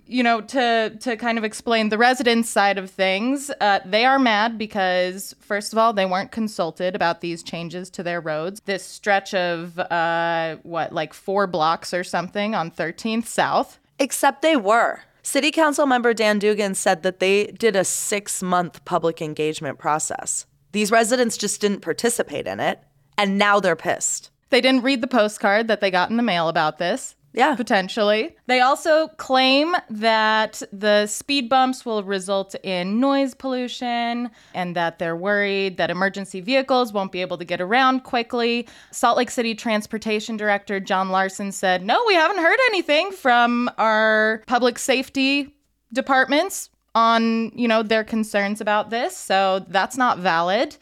you 0.07 0.23
know, 0.23 0.41
to 0.41 0.97
to 1.01 1.15
kind 1.17 1.37
of 1.37 1.43
explain 1.43 1.89
the 1.89 1.99
residents' 1.99 2.49
side 2.49 2.79
of 2.79 2.89
things, 2.89 3.51
uh, 3.61 3.81
they 3.85 4.05
are 4.05 4.17
mad 4.17 4.57
because 4.57 5.35
first 5.39 5.71
of 5.71 5.77
all, 5.77 5.93
they 5.93 6.07
weren't 6.07 6.31
consulted 6.31 6.95
about 6.95 7.21
these 7.21 7.43
changes 7.43 7.91
to 7.91 8.01
their 8.01 8.19
roads. 8.19 8.61
This 8.65 8.83
stretch 8.83 9.35
of 9.35 9.77
uh, 9.77 10.55
what, 10.63 10.91
like 10.91 11.13
four 11.13 11.45
blocks 11.45 11.93
or 11.93 12.03
something 12.03 12.55
on 12.55 12.71
13th 12.71 13.27
South. 13.27 13.77
Except 13.99 14.41
they 14.41 14.55
were. 14.55 15.01
City 15.29 15.51
Council 15.51 15.85
member 15.85 16.11
Dan 16.11 16.39
Dugan 16.39 16.73
said 16.73 17.03
that 17.03 17.19
they 17.19 17.45
did 17.45 17.75
a 17.75 17.85
six 17.85 18.41
month 18.41 18.83
public 18.83 19.21
engagement 19.21 19.77
process. 19.77 20.47
These 20.71 20.89
residents 20.89 21.37
just 21.37 21.61
didn't 21.61 21.81
participate 21.81 22.47
in 22.47 22.59
it, 22.59 22.79
and 23.15 23.37
now 23.37 23.59
they're 23.59 23.75
pissed. 23.75 24.31
They 24.49 24.59
didn't 24.59 24.81
read 24.81 25.01
the 25.01 25.07
postcard 25.07 25.67
that 25.67 25.81
they 25.81 25.91
got 25.91 26.09
in 26.09 26.17
the 26.17 26.23
mail 26.23 26.49
about 26.49 26.79
this. 26.79 27.13
Yeah. 27.33 27.55
Potentially. 27.55 28.35
They 28.47 28.59
also 28.59 29.07
claim 29.09 29.75
that 29.89 30.61
the 30.71 31.05
speed 31.05 31.47
bumps 31.47 31.85
will 31.85 32.03
result 32.03 32.55
in 32.63 32.99
noise 32.99 33.33
pollution 33.35 34.31
and 34.53 34.75
that 34.75 34.97
they're 34.97 35.15
worried 35.15 35.77
that 35.77 35.91
emergency 35.91 36.41
vehicles 36.41 36.91
won't 36.91 37.11
be 37.11 37.21
able 37.21 37.37
to 37.37 37.45
get 37.45 37.61
around 37.61 38.03
quickly. 38.03 38.67
Salt 38.91 39.17
Lake 39.17 39.29
City 39.29 39.53
Transportation 39.53 40.37
Director 40.37 40.79
Jon 40.79 41.09
Larsen 41.09 41.51
said, 41.51 41.83
No, 41.83 42.03
we 42.07 42.15
haven't 42.15 42.39
heard 42.39 42.59
anything 42.69 43.11
from 43.11 43.69
our 43.77 44.43
public 44.47 44.79
safety 44.79 45.55
departments 45.93 46.69
on, 46.95 47.51
you 47.55 47.67
know, 47.67 47.83
their 47.83 48.03
concerns 48.03 48.59
about 48.59 48.89
this. 48.89 49.15
So 49.15 49.65
that's 49.67 49.97
not 49.97 50.17
valid. 50.17 50.75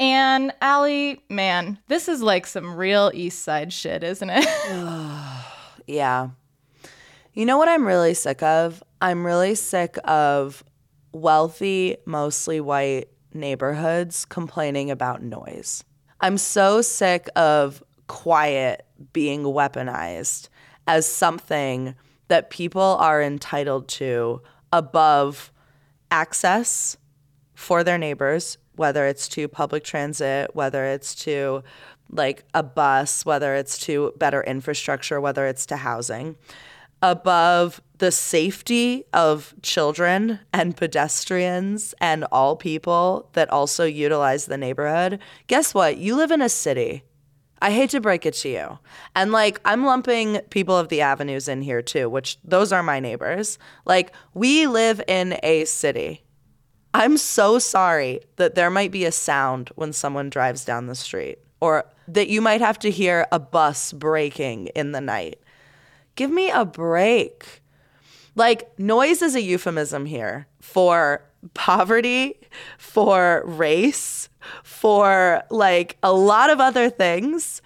And 0.00 0.52
Ali, 0.60 1.22
man, 1.28 1.78
this 1.88 2.08
is 2.08 2.22
like 2.22 2.46
some 2.46 2.74
real 2.74 3.10
East 3.14 3.42
Side 3.42 3.72
shit, 3.72 4.02
isn't 4.02 4.30
it? 4.30 4.46
Yeah. 5.86 6.30
You 7.32 7.46
know 7.46 7.58
what 7.58 7.68
I'm 7.68 7.86
really 7.86 8.14
sick 8.14 8.42
of? 8.42 8.82
I'm 9.00 9.26
really 9.26 9.54
sick 9.54 9.98
of 10.04 10.64
wealthy, 11.12 11.96
mostly 12.06 12.60
white 12.60 13.08
neighborhoods 13.32 14.24
complaining 14.24 14.90
about 14.90 15.22
noise. 15.22 15.84
I'm 16.20 16.38
so 16.38 16.80
sick 16.80 17.28
of 17.36 17.82
quiet 18.06 18.86
being 19.12 19.42
weaponized 19.42 20.48
as 20.86 21.06
something 21.06 21.94
that 22.28 22.50
people 22.50 22.80
are 22.80 23.22
entitled 23.22 23.88
to 23.88 24.40
above 24.72 25.52
access 26.10 26.96
for 27.54 27.84
their 27.84 27.98
neighbors, 27.98 28.58
whether 28.76 29.06
it's 29.06 29.28
to 29.28 29.48
public 29.48 29.84
transit, 29.84 30.54
whether 30.54 30.84
it's 30.84 31.14
to 31.14 31.62
like 32.10 32.44
a 32.54 32.62
bus, 32.62 33.24
whether 33.24 33.54
it's 33.54 33.78
to 33.78 34.12
better 34.16 34.42
infrastructure, 34.42 35.20
whether 35.20 35.46
it's 35.46 35.66
to 35.66 35.76
housing, 35.76 36.36
above 37.02 37.82
the 37.98 38.10
safety 38.10 39.04
of 39.12 39.54
children 39.62 40.40
and 40.52 40.76
pedestrians 40.76 41.94
and 42.00 42.24
all 42.32 42.56
people 42.56 43.28
that 43.34 43.50
also 43.50 43.84
utilize 43.84 44.46
the 44.46 44.56
neighborhood, 44.56 45.18
guess 45.46 45.74
what? 45.74 45.98
You 45.98 46.16
live 46.16 46.30
in 46.30 46.42
a 46.42 46.48
city. 46.48 47.04
I 47.60 47.70
hate 47.70 47.90
to 47.90 48.00
break 48.00 48.26
it 48.26 48.34
to 48.34 48.48
you. 48.48 48.78
And 49.14 49.32
like, 49.32 49.60
I'm 49.64 49.84
lumping 49.84 50.40
people 50.50 50.76
of 50.76 50.88
the 50.88 51.00
avenues 51.00 51.48
in 51.48 51.62
here 51.62 51.82
too, 51.82 52.10
which 52.10 52.38
those 52.44 52.72
are 52.72 52.82
my 52.82 53.00
neighbors. 53.00 53.58
Like, 53.86 54.12
we 54.34 54.66
live 54.66 55.00
in 55.06 55.38
a 55.42 55.64
city. 55.64 56.23
I'm 56.94 57.16
so 57.16 57.58
sorry 57.58 58.20
that 58.36 58.54
there 58.54 58.70
might 58.70 58.92
be 58.92 59.04
a 59.04 59.10
sound 59.10 59.70
when 59.74 59.92
someone 59.92 60.30
drives 60.30 60.64
down 60.64 60.86
the 60.86 60.94
street 60.94 61.38
or 61.60 61.86
that 62.06 62.28
you 62.28 62.40
might 62.40 62.60
have 62.60 62.78
to 62.78 62.90
hear 62.90 63.26
a 63.32 63.40
bus 63.40 63.92
braking 63.92 64.68
in 64.68 64.92
the 64.92 65.00
night. 65.00 65.40
Give 66.14 66.30
me 66.30 66.50
a 66.50 66.64
break. 66.64 67.62
Like, 68.36 68.78
noise 68.78 69.22
is 69.22 69.34
a 69.34 69.42
euphemism 69.42 70.06
here 70.06 70.46
for 70.60 71.24
poverty, 71.54 72.38
for 72.78 73.42
race, 73.44 74.28
for 74.62 75.42
like 75.50 75.96
a 76.00 76.12
lot 76.12 76.48
of 76.48 76.60
other 76.60 76.90
things. 76.90 77.60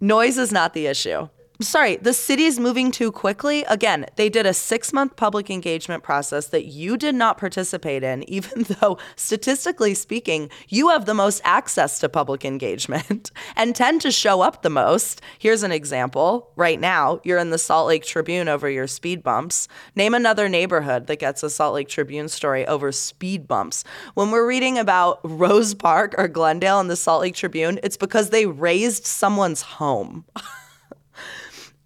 Noise 0.00 0.38
is 0.38 0.50
not 0.50 0.72
the 0.72 0.86
issue. 0.86 1.28
Sorry, 1.62 1.96
the 1.96 2.14
city's 2.14 2.58
moving 2.58 2.90
too 2.90 3.12
quickly. 3.12 3.64
Again, 3.64 4.06
they 4.16 4.30
did 4.30 4.46
a 4.46 4.54
six 4.54 4.94
month 4.94 5.16
public 5.16 5.50
engagement 5.50 6.02
process 6.02 6.46
that 6.46 6.64
you 6.64 6.96
did 6.96 7.14
not 7.14 7.36
participate 7.36 8.02
in, 8.02 8.22
even 8.30 8.62
though 8.62 8.96
statistically 9.14 9.92
speaking, 9.92 10.48
you 10.68 10.88
have 10.88 11.04
the 11.04 11.12
most 11.12 11.42
access 11.44 11.98
to 11.98 12.08
public 12.08 12.46
engagement 12.46 13.30
and 13.56 13.76
tend 13.76 14.00
to 14.00 14.10
show 14.10 14.40
up 14.40 14.62
the 14.62 14.70
most. 14.70 15.20
Here's 15.38 15.62
an 15.62 15.70
example. 15.70 16.50
Right 16.56 16.80
now, 16.80 17.20
you're 17.24 17.36
in 17.36 17.50
the 17.50 17.58
Salt 17.58 17.88
Lake 17.88 18.06
Tribune 18.06 18.48
over 18.48 18.70
your 18.70 18.86
speed 18.86 19.22
bumps. 19.22 19.68
Name 19.94 20.14
another 20.14 20.48
neighborhood 20.48 21.08
that 21.08 21.18
gets 21.18 21.42
a 21.42 21.50
Salt 21.50 21.74
Lake 21.74 21.88
Tribune 21.88 22.30
story 22.30 22.66
over 22.66 22.90
speed 22.90 23.46
bumps. 23.46 23.84
When 24.14 24.30
we're 24.30 24.48
reading 24.48 24.78
about 24.78 25.20
Rose 25.22 25.74
Park 25.74 26.14
or 26.16 26.26
Glendale 26.26 26.80
in 26.80 26.88
the 26.88 26.96
Salt 26.96 27.20
Lake 27.20 27.34
Tribune, 27.34 27.78
it's 27.82 27.98
because 27.98 28.30
they 28.30 28.46
razed 28.46 29.04
someone's 29.04 29.60
home. 29.60 30.24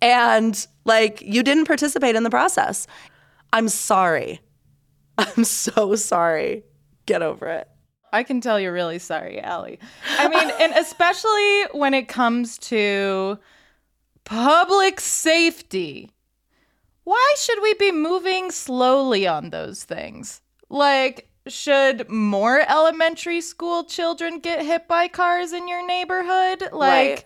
and 0.05 0.67
like 0.85 1.23
you 1.23 1.43
didn't 1.43 1.65
participate 1.65 2.15
in 2.15 2.23
the 2.25 2.31
process. 2.31 2.87
I'm 3.53 3.69
sorry. 3.69 4.41
I'm 5.19 5.45
so 5.45 5.97
sorry. 5.97 6.65
Get 7.07 7.23
over 7.23 7.49
it. 7.49 7.69
I 8.13 8.23
can 8.23 8.41
tell 8.41 8.61
you're 8.61 8.73
really 8.73 8.99
sorry, 8.99 9.43
Ali. 9.43 9.79
I 10.19 10.29
mean, 10.29 10.51
and 10.61 10.73
especially 10.77 11.63
when 11.73 11.95
it 11.95 12.07
comes 12.07 12.59
to 12.59 13.39
public 14.25 15.01
safety. 15.01 16.11
Why 17.05 17.35
should 17.39 17.61
we 17.63 17.75
be 17.75 17.93
moving 17.93 18.51
slowly 18.51 19.27
on 19.27 19.51
those 19.51 19.85
things? 19.85 20.41
Like, 20.71 21.29
should 21.47 22.09
more 22.09 22.61
elementary 22.67 23.43
school 23.43 23.85
children 23.85 24.39
get 24.39 24.65
hit 24.65 24.89
by 24.89 25.09
cars 25.09 25.53
in 25.53 25.69
your 25.69 25.87
neighborhood? 25.87 26.63
Like, 26.73 26.73
Right. 26.73 27.25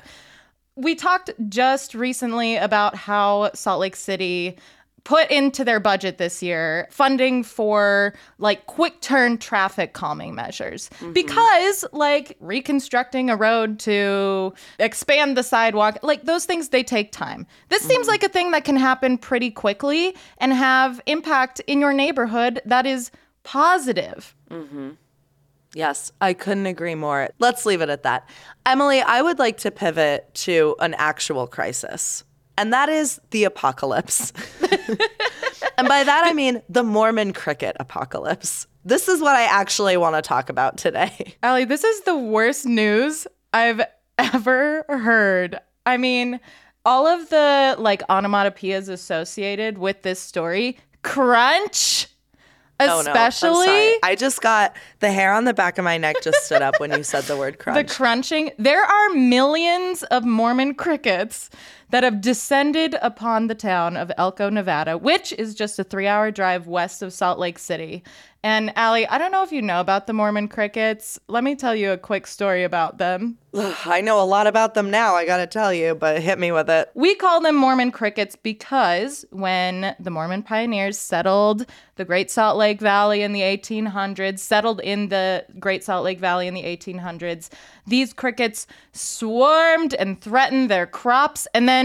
We 0.79 0.95
talked 0.95 1.31
just 1.49 1.95
recently 1.95 2.57
about 2.57 2.95
how 2.95 3.51
Salt 3.53 3.81
Lake 3.81 3.97
City 3.97 4.57
put 5.03 5.31
into 5.31 5.65
their 5.65 5.81
budget 5.81 6.19
this 6.19 6.43
year 6.43 6.87
funding 6.91 7.43
for 7.43 8.15
like 8.39 8.67
quick 8.67 9.01
turn 9.01 9.39
traffic 9.39 9.93
calming 9.93 10.35
measures. 10.35 10.89
Mm-hmm. 11.01 11.13
Because 11.15 11.85
like 11.93 12.37
reconstructing 12.41 13.29
a 13.31 13.37
road 13.37 13.79
to 13.81 14.53
expand 14.79 15.37
the 15.37 15.43
sidewalk 15.43 15.99
like 16.03 16.25
those 16.25 16.45
things 16.45 16.69
they 16.69 16.83
take 16.83 17.11
time. 17.11 17.47
This 17.71 17.83
seems 17.83 18.03
mm-hmm. 18.03 18.11
like 18.11 18.23
a 18.23 18.29
thing 18.29 18.51
that 18.53 18.65
can 18.65 18.77
happen 18.77 19.19
pretty 19.19 19.51
quickly 19.51 20.15
and 20.39 20.53
have 20.53 21.01
impact 21.07 21.61
in 21.67 21.81
your 21.81 21.93
neighborhood 21.93 22.61
that 22.67 22.87
is 22.87 23.11
positive 23.43 24.37
mm-hmm. 24.51 24.91
Yes, 25.75 26.13
I 26.21 26.33
couldn't 26.33 26.67
agree 26.67 26.95
more. 26.95 27.29
Let's 27.39 27.67
leave 27.67 27.81
it 27.81 27.91
at 27.91 28.03
that. 28.05 28.29
Emily, 28.65 29.01
I 29.01 29.23
would 29.23 29.39
like 29.39 29.59
to 29.59 29.71
pivot 29.71 30.33
to 30.35 30.77
an 30.81 30.95
actual 30.95 31.47
crisis, 31.47 32.25
and 32.57 32.73
that 32.73 32.89
is 32.89 33.21
the 33.31 33.45
apocalypse. 33.45 34.33
and 35.79 35.89
by 35.89 36.05
that, 36.05 36.23
I 36.25 36.33
mean 36.33 36.63
the 36.69 36.83
Mormon 36.83 37.33
cricket 37.33 37.77
apocalypse. 37.79 38.67
This 38.85 39.09
is 39.09 39.21
what 39.21 39.37
I 39.37 39.43
actually 39.43 39.97
want 39.97 40.17
to 40.17 40.23
talk 40.23 40.49
about 40.49 40.79
today. 40.79 41.35
Ali, 41.43 41.65
this 41.65 41.85
is 41.85 42.01
the 42.03 42.17
worst 42.17 42.65
news 42.65 43.27
I've 43.53 43.83
ever 44.17 44.85
heard. 44.89 45.59
I 45.85 45.99
mean, 45.99 46.41
all 46.85 47.07
of 47.07 47.29
the 47.29 47.77
like 47.79 48.03
onomatopoeias 48.09 48.89
associated 48.89 49.79
with 49.79 50.03
this 50.03 50.21
story, 50.21 50.79
crunch, 51.03 52.09
Oh, 52.81 52.87
no, 52.87 53.11
especially. 53.11 53.95
I 54.03 54.15
just 54.17 54.41
got 54.41 54.77
the 55.01 55.11
hair 55.11 55.33
on 55.33 55.45
the 55.45 55.55
back 55.55 55.79
of 55.79 55.85
my 55.85 55.99
neck 55.99 56.17
just 56.23 56.45
stood 56.45 56.63
up 56.63 56.79
when 56.79 56.93
you 56.93 57.03
said 57.03 57.25
the 57.25 57.37
word 57.37 57.59
crunch. 57.61 57.89
the 57.89 57.95
crunching. 57.95 58.51
There 58.59 58.83
are 58.85 59.09
millions 59.11 60.03
of 60.05 60.25
Mormon 60.25 60.75
crickets 60.75 61.51
that 61.91 62.05
have 62.05 62.21
descended 62.21 62.97
upon 63.01 63.47
the 63.47 63.55
town 63.55 63.97
of 63.97 64.13
Elko, 64.19 64.51
Nevada, 64.51 64.99
which 64.99 65.33
is 65.33 65.55
just 65.55 65.79
a 65.79 65.85
three 65.85 66.07
hour 66.07 66.31
drive 66.31 66.67
west 66.67 67.03
of 67.03 67.13
Salt 67.13 67.39
Lake 67.39 67.59
City. 67.59 68.03
And 68.45 68.73
Ali, 68.77 69.05
I 69.09 69.19
don't 69.19 69.33
know 69.33 69.43
if 69.43 69.51
you 69.51 69.61
know 69.61 69.81
about 69.81 70.07
the 70.07 70.13
Mormon 70.13 70.47
crickets. 70.47 71.19
Let 71.27 71.43
me 71.43 71.57
tell 71.57 71.75
you 71.75 71.91
a 71.91 71.99
quick 71.99 72.25
story 72.27 72.63
about 72.63 72.99
them. 72.99 73.37
Ugh, 73.53 73.77
I 73.87 74.01
know 74.01 74.23
a 74.23 74.25
lot 74.25 74.47
about 74.47 74.75
them 74.75 74.91
now, 74.91 75.15
I 75.15 75.27
got 75.27 75.39
to 75.39 75.47
tell 75.47 75.73
you, 75.73 75.95
but 75.95 76.23
hit 76.23 76.39
me 76.39 76.53
with 76.53 76.71
it. 76.71 76.91
We 76.95 77.15
call 77.17 77.41
them 77.41 77.57
Mormon 77.57 77.91
crickets 77.91 78.37
because 78.37 79.25
when 79.31 79.97
the 79.99 80.11
Mormon 80.11 80.45
pioneers 80.45 80.99
settled 80.99 81.67
the 81.97 82.05
Great 82.05 82.31
Salt 82.31 82.57
Lake 82.57 82.81
Valley 82.81 83.23
in 83.23 83.33
the 83.33 83.41
1800s, 83.41 84.39
settled 84.39 84.81
in 84.81 85.09
the 85.09 85.45
Great 85.59 85.83
Salt 85.83 86.05
Lake 86.05 86.21
Valley 86.21 86.47
in 86.47 86.55
the 86.55 86.63
1800s, 86.63 87.49
these 87.87 88.13
crickets 88.13 88.67
swarmed 88.93 89.95
and 89.95 90.21
threatened 90.21 90.71
their 90.71 90.87
crops, 90.87 91.49
and 91.55 91.69
then 91.69 91.78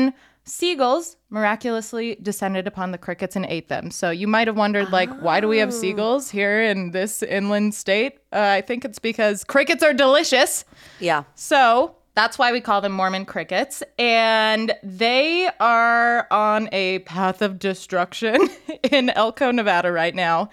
seagulls 0.45 1.15
miraculously 1.29 2.15
descended 2.21 2.67
upon 2.67 2.91
the 2.91 2.97
crickets 2.97 3.35
and 3.35 3.45
ate 3.45 3.69
them. 3.69 3.89
So 3.91 4.09
you 4.09 4.27
might 4.27 4.47
have 4.47 4.57
wondered, 4.57 4.91
like, 4.91 5.09
why 5.21 5.39
do 5.39 5.47
we 5.47 5.57
have 5.59 5.73
seagulls 5.73 6.29
here 6.29 6.61
in 6.61 6.91
this 6.91 7.23
inland 7.23 7.73
state? 7.73 8.19
Uh, 8.31 8.39
I 8.57 8.61
think 8.61 8.85
it's 8.85 8.99
because 8.99 9.43
crickets 9.43 9.83
are 9.83 9.93
delicious. 9.93 10.65
Yeah. 10.99 11.23
So 11.35 11.95
that's 12.15 12.37
why 12.37 12.51
we 12.51 12.61
call 12.61 12.81
them 12.81 12.91
Mormon 12.91 13.25
crickets. 13.25 13.83
And 13.97 14.73
they 14.83 15.49
are 15.59 16.27
on 16.29 16.69
a 16.71 16.99
path 16.99 17.41
of 17.41 17.57
destruction 17.57 18.49
in 18.91 19.09
Elko, 19.11 19.51
Nevada 19.51 19.91
right 19.91 20.13
now. 20.13 20.49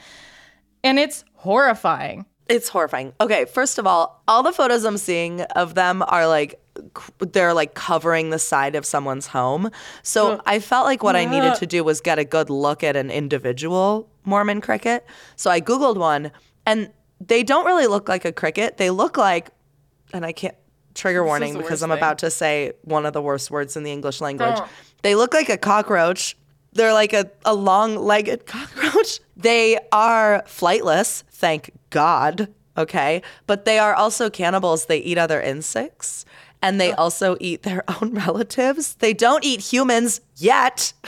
And 0.83 0.99
it's 0.99 1.25
horrifying. 1.35 2.25
It's 2.49 2.69
horrifying. 2.69 3.13
Okay, 3.21 3.45
first 3.45 3.79
of 3.79 3.87
all, 3.87 4.23
all 4.27 4.43
the 4.43 4.53
photos 4.53 4.85
I'm 4.85 4.99
seeing 4.99 5.43
of 5.43 5.75
them 5.75 6.03
are 6.09 6.27
like 6.27 6.61
they're 7.19 7.55
like 7.55 7.75
covering 7.75 8.31
the 8.31 8.39
side 8.39 8.75
of 8.75 8.85
someone's 8.85 9.29
home. 9.29 9.71
So 10.03 10.41
I 10.47 10.59
felt 10.59 10.87
like 10.87 11.03
what 11.03 11.17
I 11.17 11.25
needed 11.25 11.55
to 11.57 11.67
do 11.67 11.85
was 11.85 12.01
get 12.01 12.19
a 12.19 12.25
good 12.25 12.51
look 12.51 12.83
at 12.83 12.97
an 12.97 13.11
individual 13.11 14.09
Mormon 14.25 14.61
cricket. 14.61 15.07
So 15.37 15.51
I 15.51 15.61
googled 15.61 15.97
one 15.97 16.31
and 16.67 16.91
they 17.21 17.43
don't 17.43 17.67
really 17.67 17.87
look 17.87 18.09
like 18.09 18.25
a 18.25 18.33
cricket. 18.33 18.77
They 18.77 18.91
look 18.91 19.17
like 19.17 19.51
and 20.13 20.25
I 20.25 20.33
can't 20.33 20.57
trigger 20.95 21.25
warning 21.25 21.57
because 21.57 21.83
I'm 21.83 21.91
thing. 21.91 21.99
about 21.99 22.19
to 22.19 22.31
say 22.31 22.73
one 22.83 23.07
of 23.07 23.13
the 23.13 23.23
worst 23.23 23.51
words 23.51 23.77
in 23.77 23.83
the 23.83 23.93
English 23.93 24.21
language. 24.21 24.59
They 25.03 25.15
look 25.15 25.33
like 25.35 25.49
a 25.49 25.57
cockroach. 25.57 26.37
They're 26.73 26.93
like 26.93 27.13
a, 27.13 27.31
a 27.45 27.55
long 27.55 27.97
legged 27.97 28.47
cockroach. 28.47 29.21
They 29.37 29.79
are 29.93 30.43
flightless, 30.47 31.25
thank 31.31 31.73
God. 31.91 32.53
Okay. 32.77 33.23
But 33.47 33.65
they 33.65 33.79
are 33.79 33.95
also 33.95 34.31
cannibals. 34.31 34.87
They 34.87 34.99
eat 34.99 35.19
other 35.19 35.41
insects 35.41 36.25
and 36.63 36.81
they 36.81 36.93
also 36.93 37.37
eat 37.41 37.63
their 37.63 37.85
own 38.03 38.15
relatives. 38.15 38.95
They 38.97 39.13
don't 39.15 39.45
eat 39.45 39.61
humans 39.61 40.21
yet. 40.37 40.93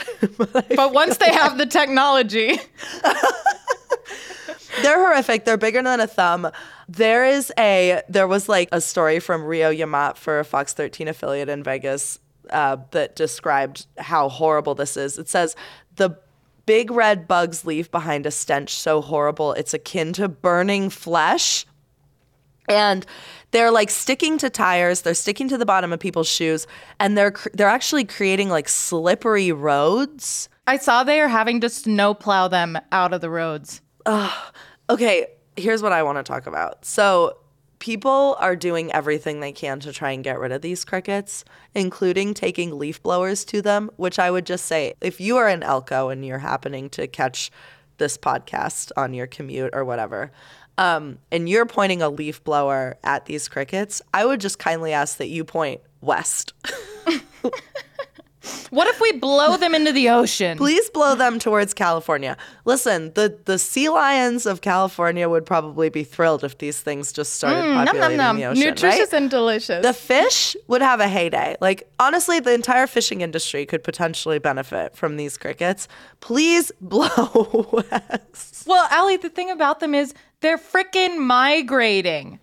But 0.75 0.93
once 0.93 1.17
they 1.17 1.31
have 1.31 1.57
the 1.57 1.65
technology, 1.65 2.57
They're 4.81 4.97
horrific. 4.97 5.45
They're 5.45 5.57
bigger 5.57 5.83
than 5.83 5.99
a 5.99 6.07
thumb. 6.07 6.49
There 6.89 7.25
is 7.25 7.51
a 7.57 8.01
there 8.09 8.27
was 8.27 8.49
like 8.49 8.69
a 8.71 8.81
story 8.81 9.19
from 9.19 9.43
Rio 9.43 9.71
Yamat 9.71 10.17
for 10.17 10.39
a 10.39 10.43
Fox 10.43 10.73
13 10.73 11.07
affiliate 11.07 11.49
in 11.49 11.63
Vegas 11.63 12.19
uh, 12.49 12.77
that 12.91 13.15
described 13.15 13.85
how 13.97 14.29
horrible 14.29 14.75
this 14.75 14.97
is. 14.97 15.17
It 15.17 15.29
says 15.29 15.55
the 15.95 16.17
big 16.65 16.91
red 16.91 17.27
bugs 17.27 17.65
leave 17.65 17.91
behind 17.91 18.25
a 18.25 18.31
stench 18.31 18.73
so 18.73 19.01
horrible 19.01 19.53
it's 19.53 19.73
akin 19.73 20.13
to 20.13 20.27
burning 20.27 20.89
flesh. 20.89 21.65
And 22.69 23.05
they're 23.51 23.71
like 23.71 23.89
sticking 23.89 24.37
to 24.39 24.49
tires, 24.49 25.01
they're 25.01 25.13
sticking 25.13 25.47
to 25.49 25.57
the 25.57 25.65
bottom 25.65 25.93
of 25.93 25.99
people's 25.99 26.29
shoes, 26.29 26.65
and 26.99 27.17
they're 27.17 27.31
cr- 27.31 27.49
they're 27.53 27.67
actually 27.67 28.05
creating 28.05 28.49
like 28.49 28.69
slippery 28.69 29.51
roads. 29.51 30.49
I 30.65 30.77
saw 30.77 31.03
they 31.03 31.19
are 31.19 31.27
having 31.27 31.59
to 31.61 31.69
snowplow 31.69 32.47
them 32.47 32.77
out 32.91 33.13
of 33.13 33.21
the 33.21 33.29
roads. 33.29 33.81
Okay, 34.89 35.27
here's 35.55 35.81
what 35.81 35.93
I 35.93 36.03
want 36.03 36.17
to 36.17 36.23
talk 36.23 36.45
about. 36.45 36.83
So, 36.83 37.37
people 37.79 38.35
are 38.39 38.55
doing 38.55 38.91
everything 38.91 39.39
they 39.39 39.51
can 39.51 39.79
to 39.81 39.93
try 39.93 40.11
and 40.11 40.23
get 40.23 40.39
rid 40.39 40.51
of 40.51 40.61
these 40.61 40.85
crickets, 40.85 41.45
including 41.73 42.33
taking 42.33 42.77
leaf 42.77 43.01
blowers 43.03 43.45
to 43.45 43.61
them, 43.61 43.89
which 43.97 44.19
I 44.19 44.31
would 44.31 44.45
just 44.45 44.65
say 44.65 44.93
if 45.01 45.21
you 45.21 45.37
are 45.37 45.47
in 45.47 45.63
Elko 45.63 46.09
and 46.09 46.25
you're 46.25 46.39
happening 46.39 46.89
to 46.91 47.07
catch 47.07 47.51
this 47.97 48.17
podcast 48.17 48.91
on 48.97 49.13
your 49.13 49.27
commute 49.27 49.71
or 49.73 49.85
whatever, 49.85 50.31
um, 50.77 51.19
and 51.31 51.47
you're 51.47 51.65
pointing 51.65 52.01
a 52.01 52.09
leaf 52.09 52.43
blower 52.43 52.97
at 53.03 53.25
these 53.25 53.47
crickets, 53.47 54.01
I 54.13 54.25
would 54.25 54.39
just 54.41 54.59
kindly 54.59 54.93
ask 54.93 55.17
that 55.17 55.27
you 55.29 55.43
point 55.43 55.81
west. 56.01 56.53
What 58.71 58.87
if 58.87 58.99
we 58.99 59.13
blow 59.13 59.55
them 59.55 59.73
into 59.73 59.93
the 59.93 60.09
ocean? 60.09 60.57
Please 60.57 60.89
blow 60.89 61.15
them 61.15 61.39
towards 61.39 61.73
California. 61.73 62.35
Listen, 62.65 63.13
the, 63.13 63.37
the 63.45 63.57
sea 63.57 63.87
lions 63.87 64.45
of 64.45 64.59
California 64.61 65.29
would 65.29 65.45
probably 65.45 65.89
be 65.89 66.03
thrilled 66.03 66.43
if 66.43 66.57
these 66.57 66.81
things 66.81 67.13
just 67.13 67.33
started 67.35 67.63
Mm, 67.63 67.73
nom, 67.75 67.85
populating 67.85 68.17
nom, 68.17 68.35
nom. 68.35 68.35
the 68.37 68.45
ocean. 68.45 68.63
Nutritious 68.65 69.13
right? 69.13 69.21
and 69.21 69.29
delicious. 69.29 69.81
the 69.85 69.93
fish 69.93 70.57
would 70.67 70.81
have 70.81 70.99
a 70.99 71.07
heyday. 71.07 71.55
Like 71.61 71.87
honestly, 71.99 72.39
the 72.41 72.53
entire 72.53 72.85
fishing 72.87 73.21
industry 73.21 73.65
could 73.65 73.83
potentially 73.83 74.39
benefit 74.39 74.95
from 74.97 75.15
these 75.15 75.37
crickets. 75.37 75.87
Please 76.19 76.69
blow 76.81 77.69
west. 77.91 78.65
Well, 78.67 78.87
Ali, 78.91 79.17
the 79.17 79.29
thing 79.29 79.51
about 79.51 79.79
them 79.79 79.93
is 79.95 80.13
they're 80.43 80.59
freaking 80.59 81.17
migrating. 81.17 82.39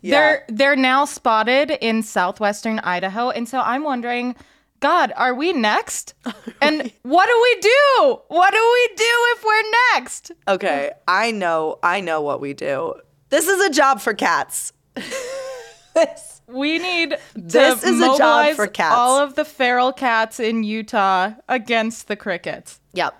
Yeah. 0.00 0.10
They're 0.10 0.44
they're 0.48 0.76
now 0.76 1.04
spotted 1.04 1.70
in 1.70 2.02
southwestern 2.02 2.80
Idaho, 2.80 3.30
and 3.30 3.48
so 3.48 3.60
I'm 3.60 3.84
wondering, 3.84 4.34
God, 4.80 5.12
are 5.16 5.34
we 5.34 5.52
next? 5.52 6.14
And 6.60 6.90
what 7.02 7.26
do 7.26 7.40
we 7.42 7.60
do? 7.60 8.18
What 8.28 8.50
do 8.52 8.72
we 8.72 8.96
do 8.96 9.14
if 9.36 9.44
we're 9.44 9.70
next? 9.94 10.32
Okay, 10.48 10.92
I 11.06 11.30
know, 11.30 11.78
I 11.82 12.00
know 12.00 12.22
what 12.22 12.40
we 12.40 12.54
do. 12.54 12.94
This 13.28 13.46
is 13.48 13.60
a 13.60 13.70
job 13.70 14.00
for 14.00 14.14
cats. 14.14 14.72
this, 15.94 16.40
We 16.46 16.78
need 16.78 17.10
to 17.10 17.18
This 17.34 17.84
is 17.84 18.00
a 18.00 18.16
job 18.16 18.56
for 18.56 18.66
cats. 18.66 18.94
all 18.94 19.18
of 19.18 19.34
the 19.34 19.44
feral 19.44 19.92
cats 19.92 20.40
in 20.40 20.64
Utah 20.64 21.32
against 21.48 22.08
the 22.08 22.16
crickets. 22.16 22.80
yep. 22.94 23.14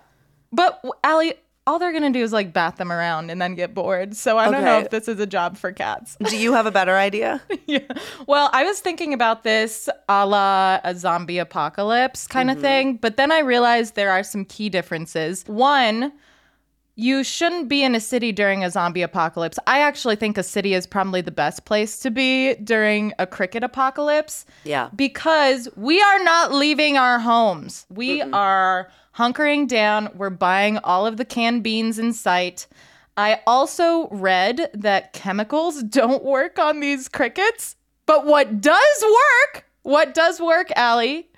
But 0.51 0.83
Ali, 1.03 1.35
all 1.67 1.79
they're 1.79 1.91
gonna 1.93 2.11
do 2.11 2.21
is 2.23 2.31
like 2.31 2.53
bat 2.53 2.77
them 2.77 2.91
around 2.91 3.31
and 3.31 3.41
then 3.41 3.55
get 3.55 3.73
bored. 3.73 4.15
So 4.15 4.37
I 4.37 4.51
don't 4.51 4.63
know 4.63 4.79
if 4.79 4.89
this 4.91 5.07
is 5.07 5.19
a 5.19 5.25
job 5.25 5.57
for 5.57 5.71
cats. 5.71 6.15
Do 6.29 6.37
you 6.37 6.53
have 6.53 6.65
a 6.67 6.71
better 6.71 6.95
idea? 6.95 7.41
yeah. 7.65 7.79
Well, 8.27 8.49
I 8.53 8.63
was 8.65 8.79
thinking 8.81 9.13
about 9.13 9.43
this 9.43 9.89
a 10.07 10.25
la 10.25 10.79
a 10.83 10.93
zombie 10.95 11.39
apocalypse 11.39 12.27
kind 12.27 12.49
Mm-hmm. 12.49 12.57
of 12.57 12.61
thing, 12.61 12.95
but 12.97 13.17
then 13.17 13.31
I 13.31 13.39
realized 13.39 13.95
there 13.95 14.11
are 14.11 14.23
some 14.23 14.45
key 14.45 14.69
differences. 14.69 15.43
One, 15.47 16.11
you 16.95 17.23
shouldn't 17.23 17.67
be 17.67 17.83
in 17.83 17.93
a 17.93 17.99
city 17.99 18.31
during 18.31 18.63
a 18.63 18.69
zombie 18.71 19.01
apocalypse. 19.01 19.59
I 19.67 19.79
actually 19.79 20.15
think 20.15 20.37
a 20.37 20.43
city 20.43 20.73
is 20.73 20.87
probably 20.87 21.21
the 21.21 21.31
best 21.31 21.65
place 21.65 21.99
to 21.99 22.09
be 22.11 22.55
during 22.55 23.13
a 23.19 23.27
cricket 23.27 23.63
apocalypse 23.63 24.45
Yeah. 24.63 24.89
because 24.95 25.67
we 25.75 26.01
are 26.01 26.23
not 26.23 26.53
leaving 26.53 26.97
our 26.97 27.19
homes. 27.19 27.85
We 27.89 28.21
are 28.21 28.89
hunkering 29.17 29.67
down. 29.67 30.09
We're 30.15 30.29
buying 30.29 30.77
all 30.79 31.05
of 31.05 31.17
the 31.17 31.25
canned 31.25 31.63
beans 31.63 31.99
in 31.99 32.13
sight. 32.13 32.67
I 33.17 33.41
also 33.45 34.07
read 34.09 34.69
that 34.73 35.11
chemicals 35.13 35.83
don't 35.99 36.23
work 36.23 36.59
on 36.59 36.79
these 36.79 37.09
crickets, 37.09 37.75
but 38.05 38.25
what 38.25 38.61
does 38.61 39.03
work, 39.03 39.65
what 39.83 40.13
does 40.13 40.39
work, 40.39 40.71
Ali, 40.77 41.29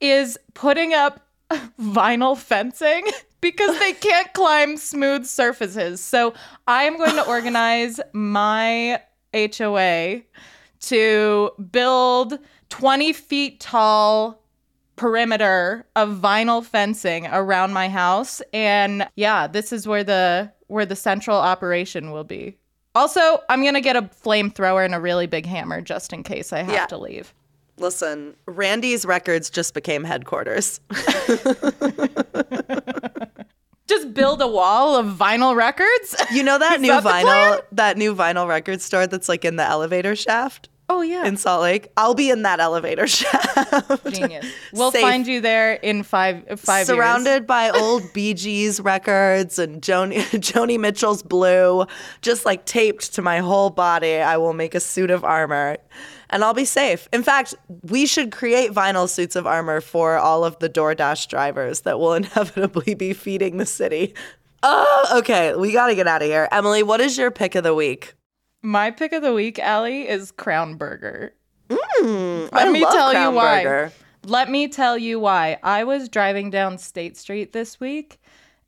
is 0.00 0.38
putting 0.54 0.92
up 0.92 1.26
vinyl 1.80 2.36
fencing 2.36 3.06
because 3.40 3.78
they 3.78 3.92
can't 3.92 4.32
climb 4.32 4.76
smooth 4.76 5.26
surfaces. 5.26 6.00
So 6.00 6.34
I 6.66 6.84
am 6.84 6.96
going 6.98 7.14
to 7.16 7.26
organize 7.28 8.00
my 8.12 9.00
HOA 9.34 10.22
to 10.80 11.50
build 11.70 12.38
20 12.70 13.12
feet 13.12 13.60
tall 13.60 14.42
perimeter 14.96 15.86
of 15.96 16.18
vinyl 16.18 16.62
fencing 16.64 17.26
around 17.28 17.72
my 17.72 17.88
house 17.88 18.42
and 18.52 19.08
yeah 19.16 19.46
this 19.46 19.72
is 19.72 19.86
where 19.88 20.04
the 20.04 20.52
where 20.66 20.84
the 20.84 20.94
central 20.94 21.38
operation 21.38 22.10
will 22.10 22.24
be 22.24 22.54
also 22.94 23.38
i'm 23.48 23.64
gonna 23.64 23.80
get 23.80 23.96
a 23.96 24.02
flamethrower 24.02 24.84
and 24.84 24.94
a 24.94 25.00
really 25.00 25.26
big 25.26 25.46
hammer 25.46 25.80
just 25.80 26.12
in 26.12 26.22
case 26.22 26.52
i 26.52 26.58
have 26.58 26.70
Yeah. 26.74 26.84
to 26.86 26.98
leave 26.98 27.32
Listen, 27.78 28.36
Randy's 28.46 29.06
Records 29.06 29.48
just 29.48 29.72
became 29.72 30.04
headquarters. 30.04 30.80
just 33.90 34.14
build 34.14 34.40
a 34.40 34.48
wall 34.48 34.96
of 34.96 35.06
vinyl 35.16 35.54
records 35.54 36.16
You 36.32 36.42
know 36.42 36.58
that 36.58 36.80
new 36.86 36.88
that 36.88 37.04
vinyl, 37.04 37.62
that 37.72 37.98
new 37.98 38.14
vinyl 38.14 38.48
record 38.48 38.80
store 38.80 39.06
that's 39.06 39.28
like 39.28 39.44
in 39.44 39.56
the 39.56 39.64
elevator 39.64 40.16
shaft 40.16 40.68
oh 40.88 41.02
yeah 41.02 41.26
in 41.26 41.36
Salt 41.36 41.62
Lake? 41.62 41.88
I'll 41.96 42.14
be 42.14 42.30
in 42.30 42.42
that 42.42 42.58
elevator 42.60 43.06
shaft. 43.18 44.06
genius 44.10 44.46
we'll 44.72 44.90
Safe. 44.92 45.02
find 45.02 45.26
you 45.26 45.40
there 45.40 45.74
in 45.74 46.02
five 46.02 46.58
five 46.58 46.78
years. 46.80 46.86
Surrounded 46.88 47.46
by 47.46 47.70
old 47.70 48.12
Bee 48.12 48.34
Gees 48.34 48.80
records 48.80 49.58
and 49.58 49.82
Joni, 49.82 50.18
Joni 50.40 50.78
Mitchell's 50.80 51.22
Blue, 51.22 51.86
just 52.22 52.44
like 52.46 52.64
taped 52.64 53.14
to 53.14 53.22
my 53.22 53.38
whole 53.38 53.70
body. 53.70 54.16
I 54.16 54.36
will 54.36 54.52
make 54.54 54.74
a 54.74 54.80
suit 54.80 55.10
of 55.10 55.24
armor 55.24 55.76
and 56.30 56.42
I'll 56.42 56.54
be 56.54 56.64
safe. 56.64 57.08
In 57.12 57.22
fact, 57.22 57.54
we 57.82 58.06
should 58.06 58.32
create 58.32 58.72
vinyl 58.72 59.08
suits 59.08 59.36
of 59.36 59.46
armor 59.46 59.80
for 59.80 60.16
all 60.16 60.44
of 60.44 60.58
the 60.58 60.68
DoorDash 60.68 61.28
drivers 61.28 61.82
that 61.82 61.98
will 61.98 62.14
inevitably 62.20 62.94
be 62.94 63.12
feeding 63.12 63.58
the 63.58 63.66
city. 63.66 64.14
Oh, 64.62 65.18
okay. 65.18 65.54
We 65.54 65.72
got 65.72 65.88
to 65.88 65.94
get 65.94 66.06
out 66.06 66.22
of 66.22 66.28
here. 66.28 66.48
Emily, 66.52 66.82
what 66.82 67.00
is 67.00 67.18
your 67.18 67.30
pick 67.30 67.54
of 67.54 67.64
the 67.64 67.74
week? 67.74 68.14
my 68.62 68.90
pick 68.90 69.12
of 69.12 69.22
the 69.22 69.32
week 69.32 69.58
Ali, 69.62 70.08
is 70.08 70.32
crown 70.32 70.76
burger 70.76 71.34
hmm, 71.70 72.46
Let 72.52 72.52
Let 72.52 72.72
me 72.72 72.80
tell 72.80 73.12
you 73.12 73.30
why. 73.30 73.62
Burger. 73.62 73.92
Let 74.24 74.50
me 74.50 74.68
tell 74.68 74.98
you 74.98 75.18
why. 75.18 75.58
I 75.62 75.84
was 75.84 76.08
driving 76.08 76.50
down 76.50 76.78
State 76.78 77.16
Street 77.16 77.52
this 77.52 77.80
week 77.80 78.20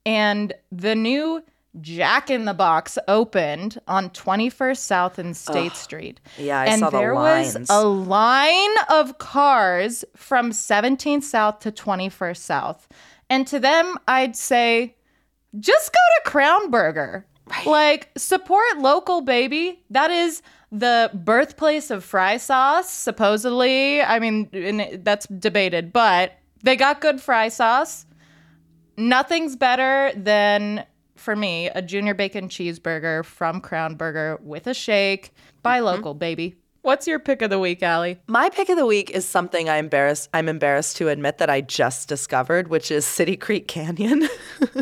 and 0.07 0.53
the 0.70 0.94
new 0.94 1.42
Jack 1.80 2.30
in 2.30 2.44
the 2.44 2.54
Box 2.54 2.98
opened 3.08 3.80
on 3.88 4.11
21st 4.11 4.76
South 4.76 5.18
and 5.18 5.37
State 5.37 5.74
Street. 5.74 6.20
Yeah, 6.37 6.61
I 6.61 6.66
and 6.66 6.80
saw 6.80 6.90
the 6.90 6.98
there 6.98 7.14
lines. 7.14 7.58
was 7.58 7.70
a 7.70 7.85
line 7.85 8.76
of 8.90 9.18
cars 9.18 10.04
from 10.14 10.50
17th 10.50 11.22
South 11.22 11.61
to 11.61 11.72
21st 11.72 12.37
South. 12.37 12.88
And 13.30 13.46
to 13.46 13.58
them, 13.58 13.96
I'd 14.06 14.37
say, 14.37 14.96
just 15.58 15.92
go 15.92 15.98
to 16.24 16.30
Crown 16.30 16.70
Burger. 16.70 17.26
Like, 17.66 18.11
support 18.16 18.78
local, 18.78 19.22
baby. 19.22 19.82
That 19.90 20.11
is 20.11 20.42
the 20.70 21.11
birthplace 21.12 21.90
of 21.90 22.04
fry 22.04 22.37
sauce, 22.37 22.90
supposedly. 22.90 24.02
I 24.02 24.18
mean, 24.18 24.48
and 24.52 25.04
that's 25.04 25.26
debated, 25.26 25.92
but 25.92 26.32
they 26.62 26.76
got 26.76 27.00
good 27.00 27.20
fry 27.20 27.48
sauce. 27.48 28.06
Nothing's 28.96 29.56
better 29.56 30.12
than, 30.16 30.85
for 31.22 31.37
me, 31.37 31.68
a 31.68 31.80
junior 31.80 32.14
bacon 32.14 32.48
cheeseburger 32.48 33.24
from 33.24 33.61
Crown 33.61 33.94
Burger 33.94 34.38
with 34.42 34.66
a 34.66 34.74
shake. 34.74 35.32
Buy 35.62 35.78
mm-hmm. 35.78 35.87
local, 35.87 36.14
baby. 36.14 36.56
What's 36.82 37.06
your 37.06 37.20
pick 37.20 37.42
of 37.42 37.50
the 37.50 37.61
week, 37.61 37.80
Ali? 37.85 38.18
My 38.26 38.50
pick 38.50 38.68
of 38.68 38.76
the 38.76 38.87
week 38.87 39.08
is 39.11 39.24
something 39.24 39.68
I 39.68 39.76
embarrassed 39.76 40.28
I'm 40.35 40.48
embarrassed 40.48 40.96
to 40.96 41.08
admit 41.08 41.38
that 41.38 41.48
I 41.48 41.61
just 41.61 42.08
discovered, 42.08 42.68
which 42.68 42.90
is 42.90 43.06
City 43.06 43.37
Creek 43.37 43.68
Canyon. 43.68 44.28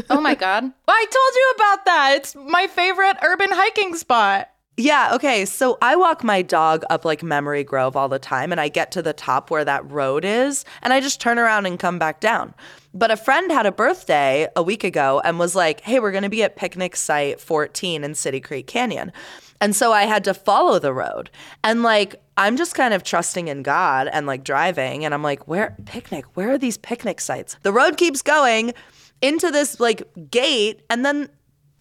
Oh 0.08 0.20
my 0.20 0.34
God. 0.34 0.64
I 0.88 1.06
told 1.10 1.34
you 1.34 1.52
about 1.56 1.84
that. 1.86 2.12
It's 2.16 2.34
my 2.34 2.66
favorite 2.66 3.16
urban 3.22 3.48
hiking 3.50 3.94
spot. 3.96 4.50
yeah, 4.76 5.14
okay. 5.14 5.44
So 5.44 5.78
I 5.80 5.96
walk 5.96 6.22
my 6.24 6.42
dog 6.42 6.84
up 6.90 7.04
like 7.04 7.22
Memory 7.22 7.64
Grove 7.64 7.96
all 7.96 8.08
the 8.08 8.18
time 8.18 8.50
and 8.52 8.60
I 8.60 8.68
get 8.68 8.92
to 8.92 9.02
the 9.02 9.12
top 9.12 9.50
where 9.50 9.64
that 9.64 9.90
road 9.90 10.24
is 10.24 10.64
and 10.82 10.92
I 10.92 11.00
just 11.00 11.20
turn 11.20 11.38
around 11.38 11.66
and 11.66 11.78
come 11.78 11.98
back 11.98 12.20
down. 12.20 12.54
But 12.92 13.10
a 13.10 13.16
friend 13.16 13.52
had 13.52 13.66
a 13.66 13.72
birthday 13.72 14.48
a 14.56 14.62
week 14.62 14.84
ago 14.84 15.20
and 15.24 15.38
was 15.38 15.54
like, 15.54 15.80
"Hey, 15.82 16.00
we're 16.00 16.10
going 16.10 16.24
to 16.24 16.28
be 16.28 16.42
at 16.42 16.56
picnic 16.56 16.96
site 16.96 17.40
14 17.40 18.02
in 18.02 18.14
City 18.14 18.40
Creek 18.40 18.66
Canyon." 18.66 19.12
And 19.60 19.76
so 19.76 19.92
I 19.92 20.04
had 20.04 20.24
to 20.24 20.34
follow 20.34 20.78
the 20.78 20.92
road. 20.92 21.30
And 21.62 21.82
like 21.82 22.16
I'm 22.36 22.56
just 22.56 22.74
kind 22.74 22.94
of 22.94 23.02
trusting 23.02 23.48
in 23.48 23.62
God 23.62 24.08
and 24.12 24.26
like 24.26 24.42
driving 24.42 25.04
and 25.04 25.14
I'm 25.14 25.22
like, 25.22 25.46
"Where 25.46 25.76
picnic? 25.84 26.24
Where 26.34 26.50
are 26.50 26.58
these 26.58 26.78
picnic 26.78 27.20
sites?" 27.20 27.56
The 27.62 27.72
road 27.72 27.96
keeps 27.96 28.22
going 28.22 28.72
into 29.22 29.50
this 29.50 29.78
like 29.78 30.02
gate 30.30 30.82
and 30.88 31.04
then 31.04 31.28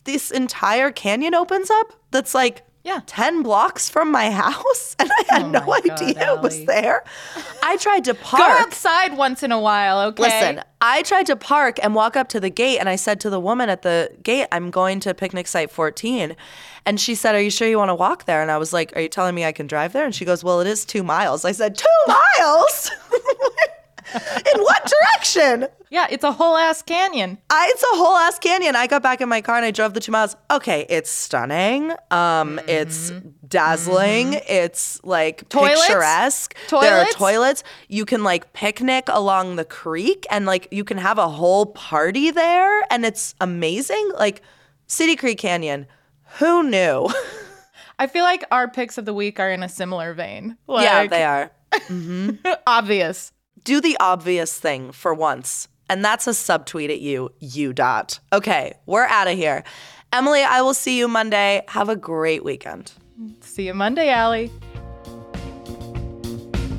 this 0.04 0.32
entire 0.32 0.92
canyon 0.92 1.34
opens 1.34 1.70
up 1.70 1.94
that's 2.12 2.34
like 2.34 2.66
Yeah. 2.90 3.02
10 3.06 3.44
blocks 3.44 3.88
from 3.88 4.12
my 4.12 4.32
house 4.32 4.96
and 5.00 5.12
I 5.12 5.24
had 5.30 5.44
Oh 5.44 5.50
no 5.50 5.60
God, 5.60 5.92
idea 5.92 6.34
it 6.34 6.42
was 6.42 6.66
there. 6.66 7.04
I 7.62 7.78
tried 7.78 8.04
to 8.06 8.16
park. 8.16 8.42
Go 8.42 8.64
outside 8.64 9.16
once 9.16 9.44
in 9.44 9.52
a 9.52 9.60
while, 9.60 10.02
okay? 10.08 10.24
Listen, 10.24 10.64
I 10.82 11.04
tried 11.04 11.28
to 11.28 11.36
park 11.36 11.78
and 11.84 11.94
walk 11.94 12.18
up 12.18 12.30
to 12.30 12.40
the 12.40 12.50
gate 12.50 12.80
and 12.80 12.90
I 12.90 12.96
said 12.96 13.20
to 13.22 13.30
the 13.30 13.40
woman 13.40 13.70
at 13.70 13.84
the 13.84 14.10
gate, 14.24 14.48
I'm 14.52 14.72
going 14.72 15.00
to 15.02 15.14
picnic 15.14 15.46
site 15.46 15.70
14. 15.70 16.36
And 16.88 17.00
she 17.00 17.14
said, 17.14 17.36
Are 17.36 17.42
you 17.42 17.52
sure 17.52 17.68
you 17.68 17.78
want 17.78 17.90
to 17.90 17.96
walk 17.96 18.26
there? 18.26 18.42
And 18.42 18.50
I 18.50 18.58
was 18.58 18.74
like, 18.74 18.96
Are 18.96 19.02
you 19.02 19.10
telling 19.10 19.36
me 19.36 19.46
I 19.46 19.52
can 19.52 19.68
drive 19.68 19.94
there? 19.94 20.06
And 20.06 20.16
she 20.16 20.26
goes, 20.26 20.44
Well, 20.44 20.60
it 20.60 20.66
is 20.66 20.84
two 20.84 21.04
miles. 21.04 21.46
I 21.46 21.52
said, 21.52 21.78
Two 21.78 21.86
miles? 22.08 22.90
In 24.14 24.62
what 24.62 24.92
direction? 24.92 25.68
Yeah, 25.92 26.08
it's 26.10 26.24
a 26.24 26.32
whole 26.32 26.56
ass 26.56 26.82
canyon. 26.82 27.40
I, 27.50 27.72
it's 27.74 27.84
a 27.84 27.98
whole 27.98 28.16
ass 28.16 28.38
canyon. 28.38 28.76
I 28.76 28.88
got 28.88 29.02
back 29.02 29.22
in 29.22 29.30
my 29.30 29.42
car 29.42 29.56
and 29.56 29.66
I 29.66 29.72
drove 29.72 29.94
the 29.94 30.00
two 30.00 30.12
miles. 30.12 30.36
Okay, 30.52 30.86
it's 30.90 31.10
stunning. 31.10 31.92
Um, 32.12 32.60
it's 32.68 33.12
mm-hmm. 33.12 33.30
dazzling. 33.48 34.32
Mm-hmm. 34.32 34.46
It's 34.48 35.04
like 35.04 35.50
Toilets? 35.50 35.82
picturesque. 35.82 36.56
There 36.70 36.80
are 36.80 37.06
Toilets? 37.06 37.16
toilets. 37.16 37.64
You 37.88 38.06
can 38.06 38.24
like 38.24 38.54
picnic 38.54 39.06
along 39.08 39.56
the 39.56 39.66
creek 39.66 40.28
and 40.30 40.46
like 40.46 40.68
you 40.72 40.84
can 40.84 40.98
have 40.98 41.18
a 41.18 41.28
whole 41.28 41.68
party 41.68 42.32
there, 42.32 42.84
and 42.92 43.06
it's 43.06 43.34
amazing. 43.42 44.12
Like 44.16 44.42
City 44.88 45.16
Creek 45.16 45.40
Canyon. 45.40 45.88
Who 46.38 46.64
knew? 46.64 47.10
I 48.00 48.08
feel 48.08 48.24
like 48.24 48.46
our 48.52 48.70
picks 48.70 48.98
of 48.98 49.06
the 49.06 49.14
week 49.14 49.40
are 49.40 49.52
in 49.52 49.62
a 49.62 49.70
similar 49.70 50.14
vein. 50.14 50.58
Like, 50.68 50.84
yeah, 50.84 51.08
they 51.08 51.24
are. 51.24 51.52
Mm-hmm. 51.72 52.48
obvious. 52.66 53.32
Do 53.64 53.82
the 53.82 53.98
obvious 54.00 54.58
thing 54.58 54.92
for 54.92 55.14
once. 55.14 55.68
And 55.90 56.06
that's 56.06 56.28
a 56.28 56.32
subtweet 56.32 56.90
at 56.90 57.02
you, 57.02 57.30
UDOT. 57.42 58.20
Okay, 58.32 58.74
we're 58.86 59.06
out 59.06 59.28
of 59.28 59.36
here. 59.36 59.64
Emily, 60.14 60.44
I 60.44 60.62
will 60.62 60.74
see 60.74 60.98
you 60.98 61.08
Monday. 61.08 61.64
Have 61.68 61.90
a 61.90 61.96
great 61.96 62.44
weekend. 62.44 62.92
See 63.42 63.66
you 63.66 63.74
Monday, 63.74 64.14
Ali. 64.14 64.52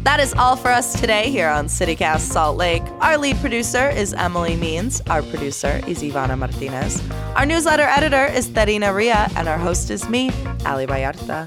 That 0.05 0.19
is 0.21 0.33
all 0.35 0.57
for 0.57 0.69
us 0.71 0.99
today 0.99 1.31
here 1.31 1.49
on 1.49 1.67
CityCast 1.67 2.21
Salt 2.21 2.57
Lake. 2.57 2.83
Our 3.01 3.19
lead 3.19 3.37
producer 3.37 3.91
is 3.91 4.15
Emily 4.15 4.57
Means. 4.57 5.03
Our 5.11 5.23
producer 5.23 5.81
is 5.87 6.03
Ivana 6.03 6.39
Martinez. 6.39 7.03
Our 7.37 7.45
newsletter 7.45 7.83
editor 7.83 8.25
is 8.25 8.49
Terina 8.49 8.95
Ria, 8.95 9.29
and 9.37 9.47
our 9.49 9.59
host 9.59 9.91
is 9.91 10.09
me, 10.09 10.31
Ali 10.65 10.87
Vallarta. 10.87 11.45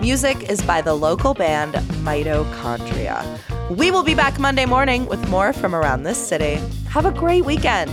Music 0.00 0.48
is 0.48 0.62
by 0.62 0.80
the 0.80 0.94
local 0.94 1.34
band 1.34 1.74
Mitochondria. 2.04 3.24
We 3.70 3.90
will 3.90 4.02
be 4.02 4.14
back 4.14 4.38
Monday 4.38 4.64
morning 4.64 5.04
with 5.06 5.28
more 5.28 5.52
from 5.52 5.74
around 5.74 6.04
this 6.04 6.16
city. 6.16 6.58
Have 6.88 7.04
a 7.04 7.10
great 7.10 7.44
weekend. 7.44 7.90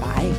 Bye. 0.00 0.34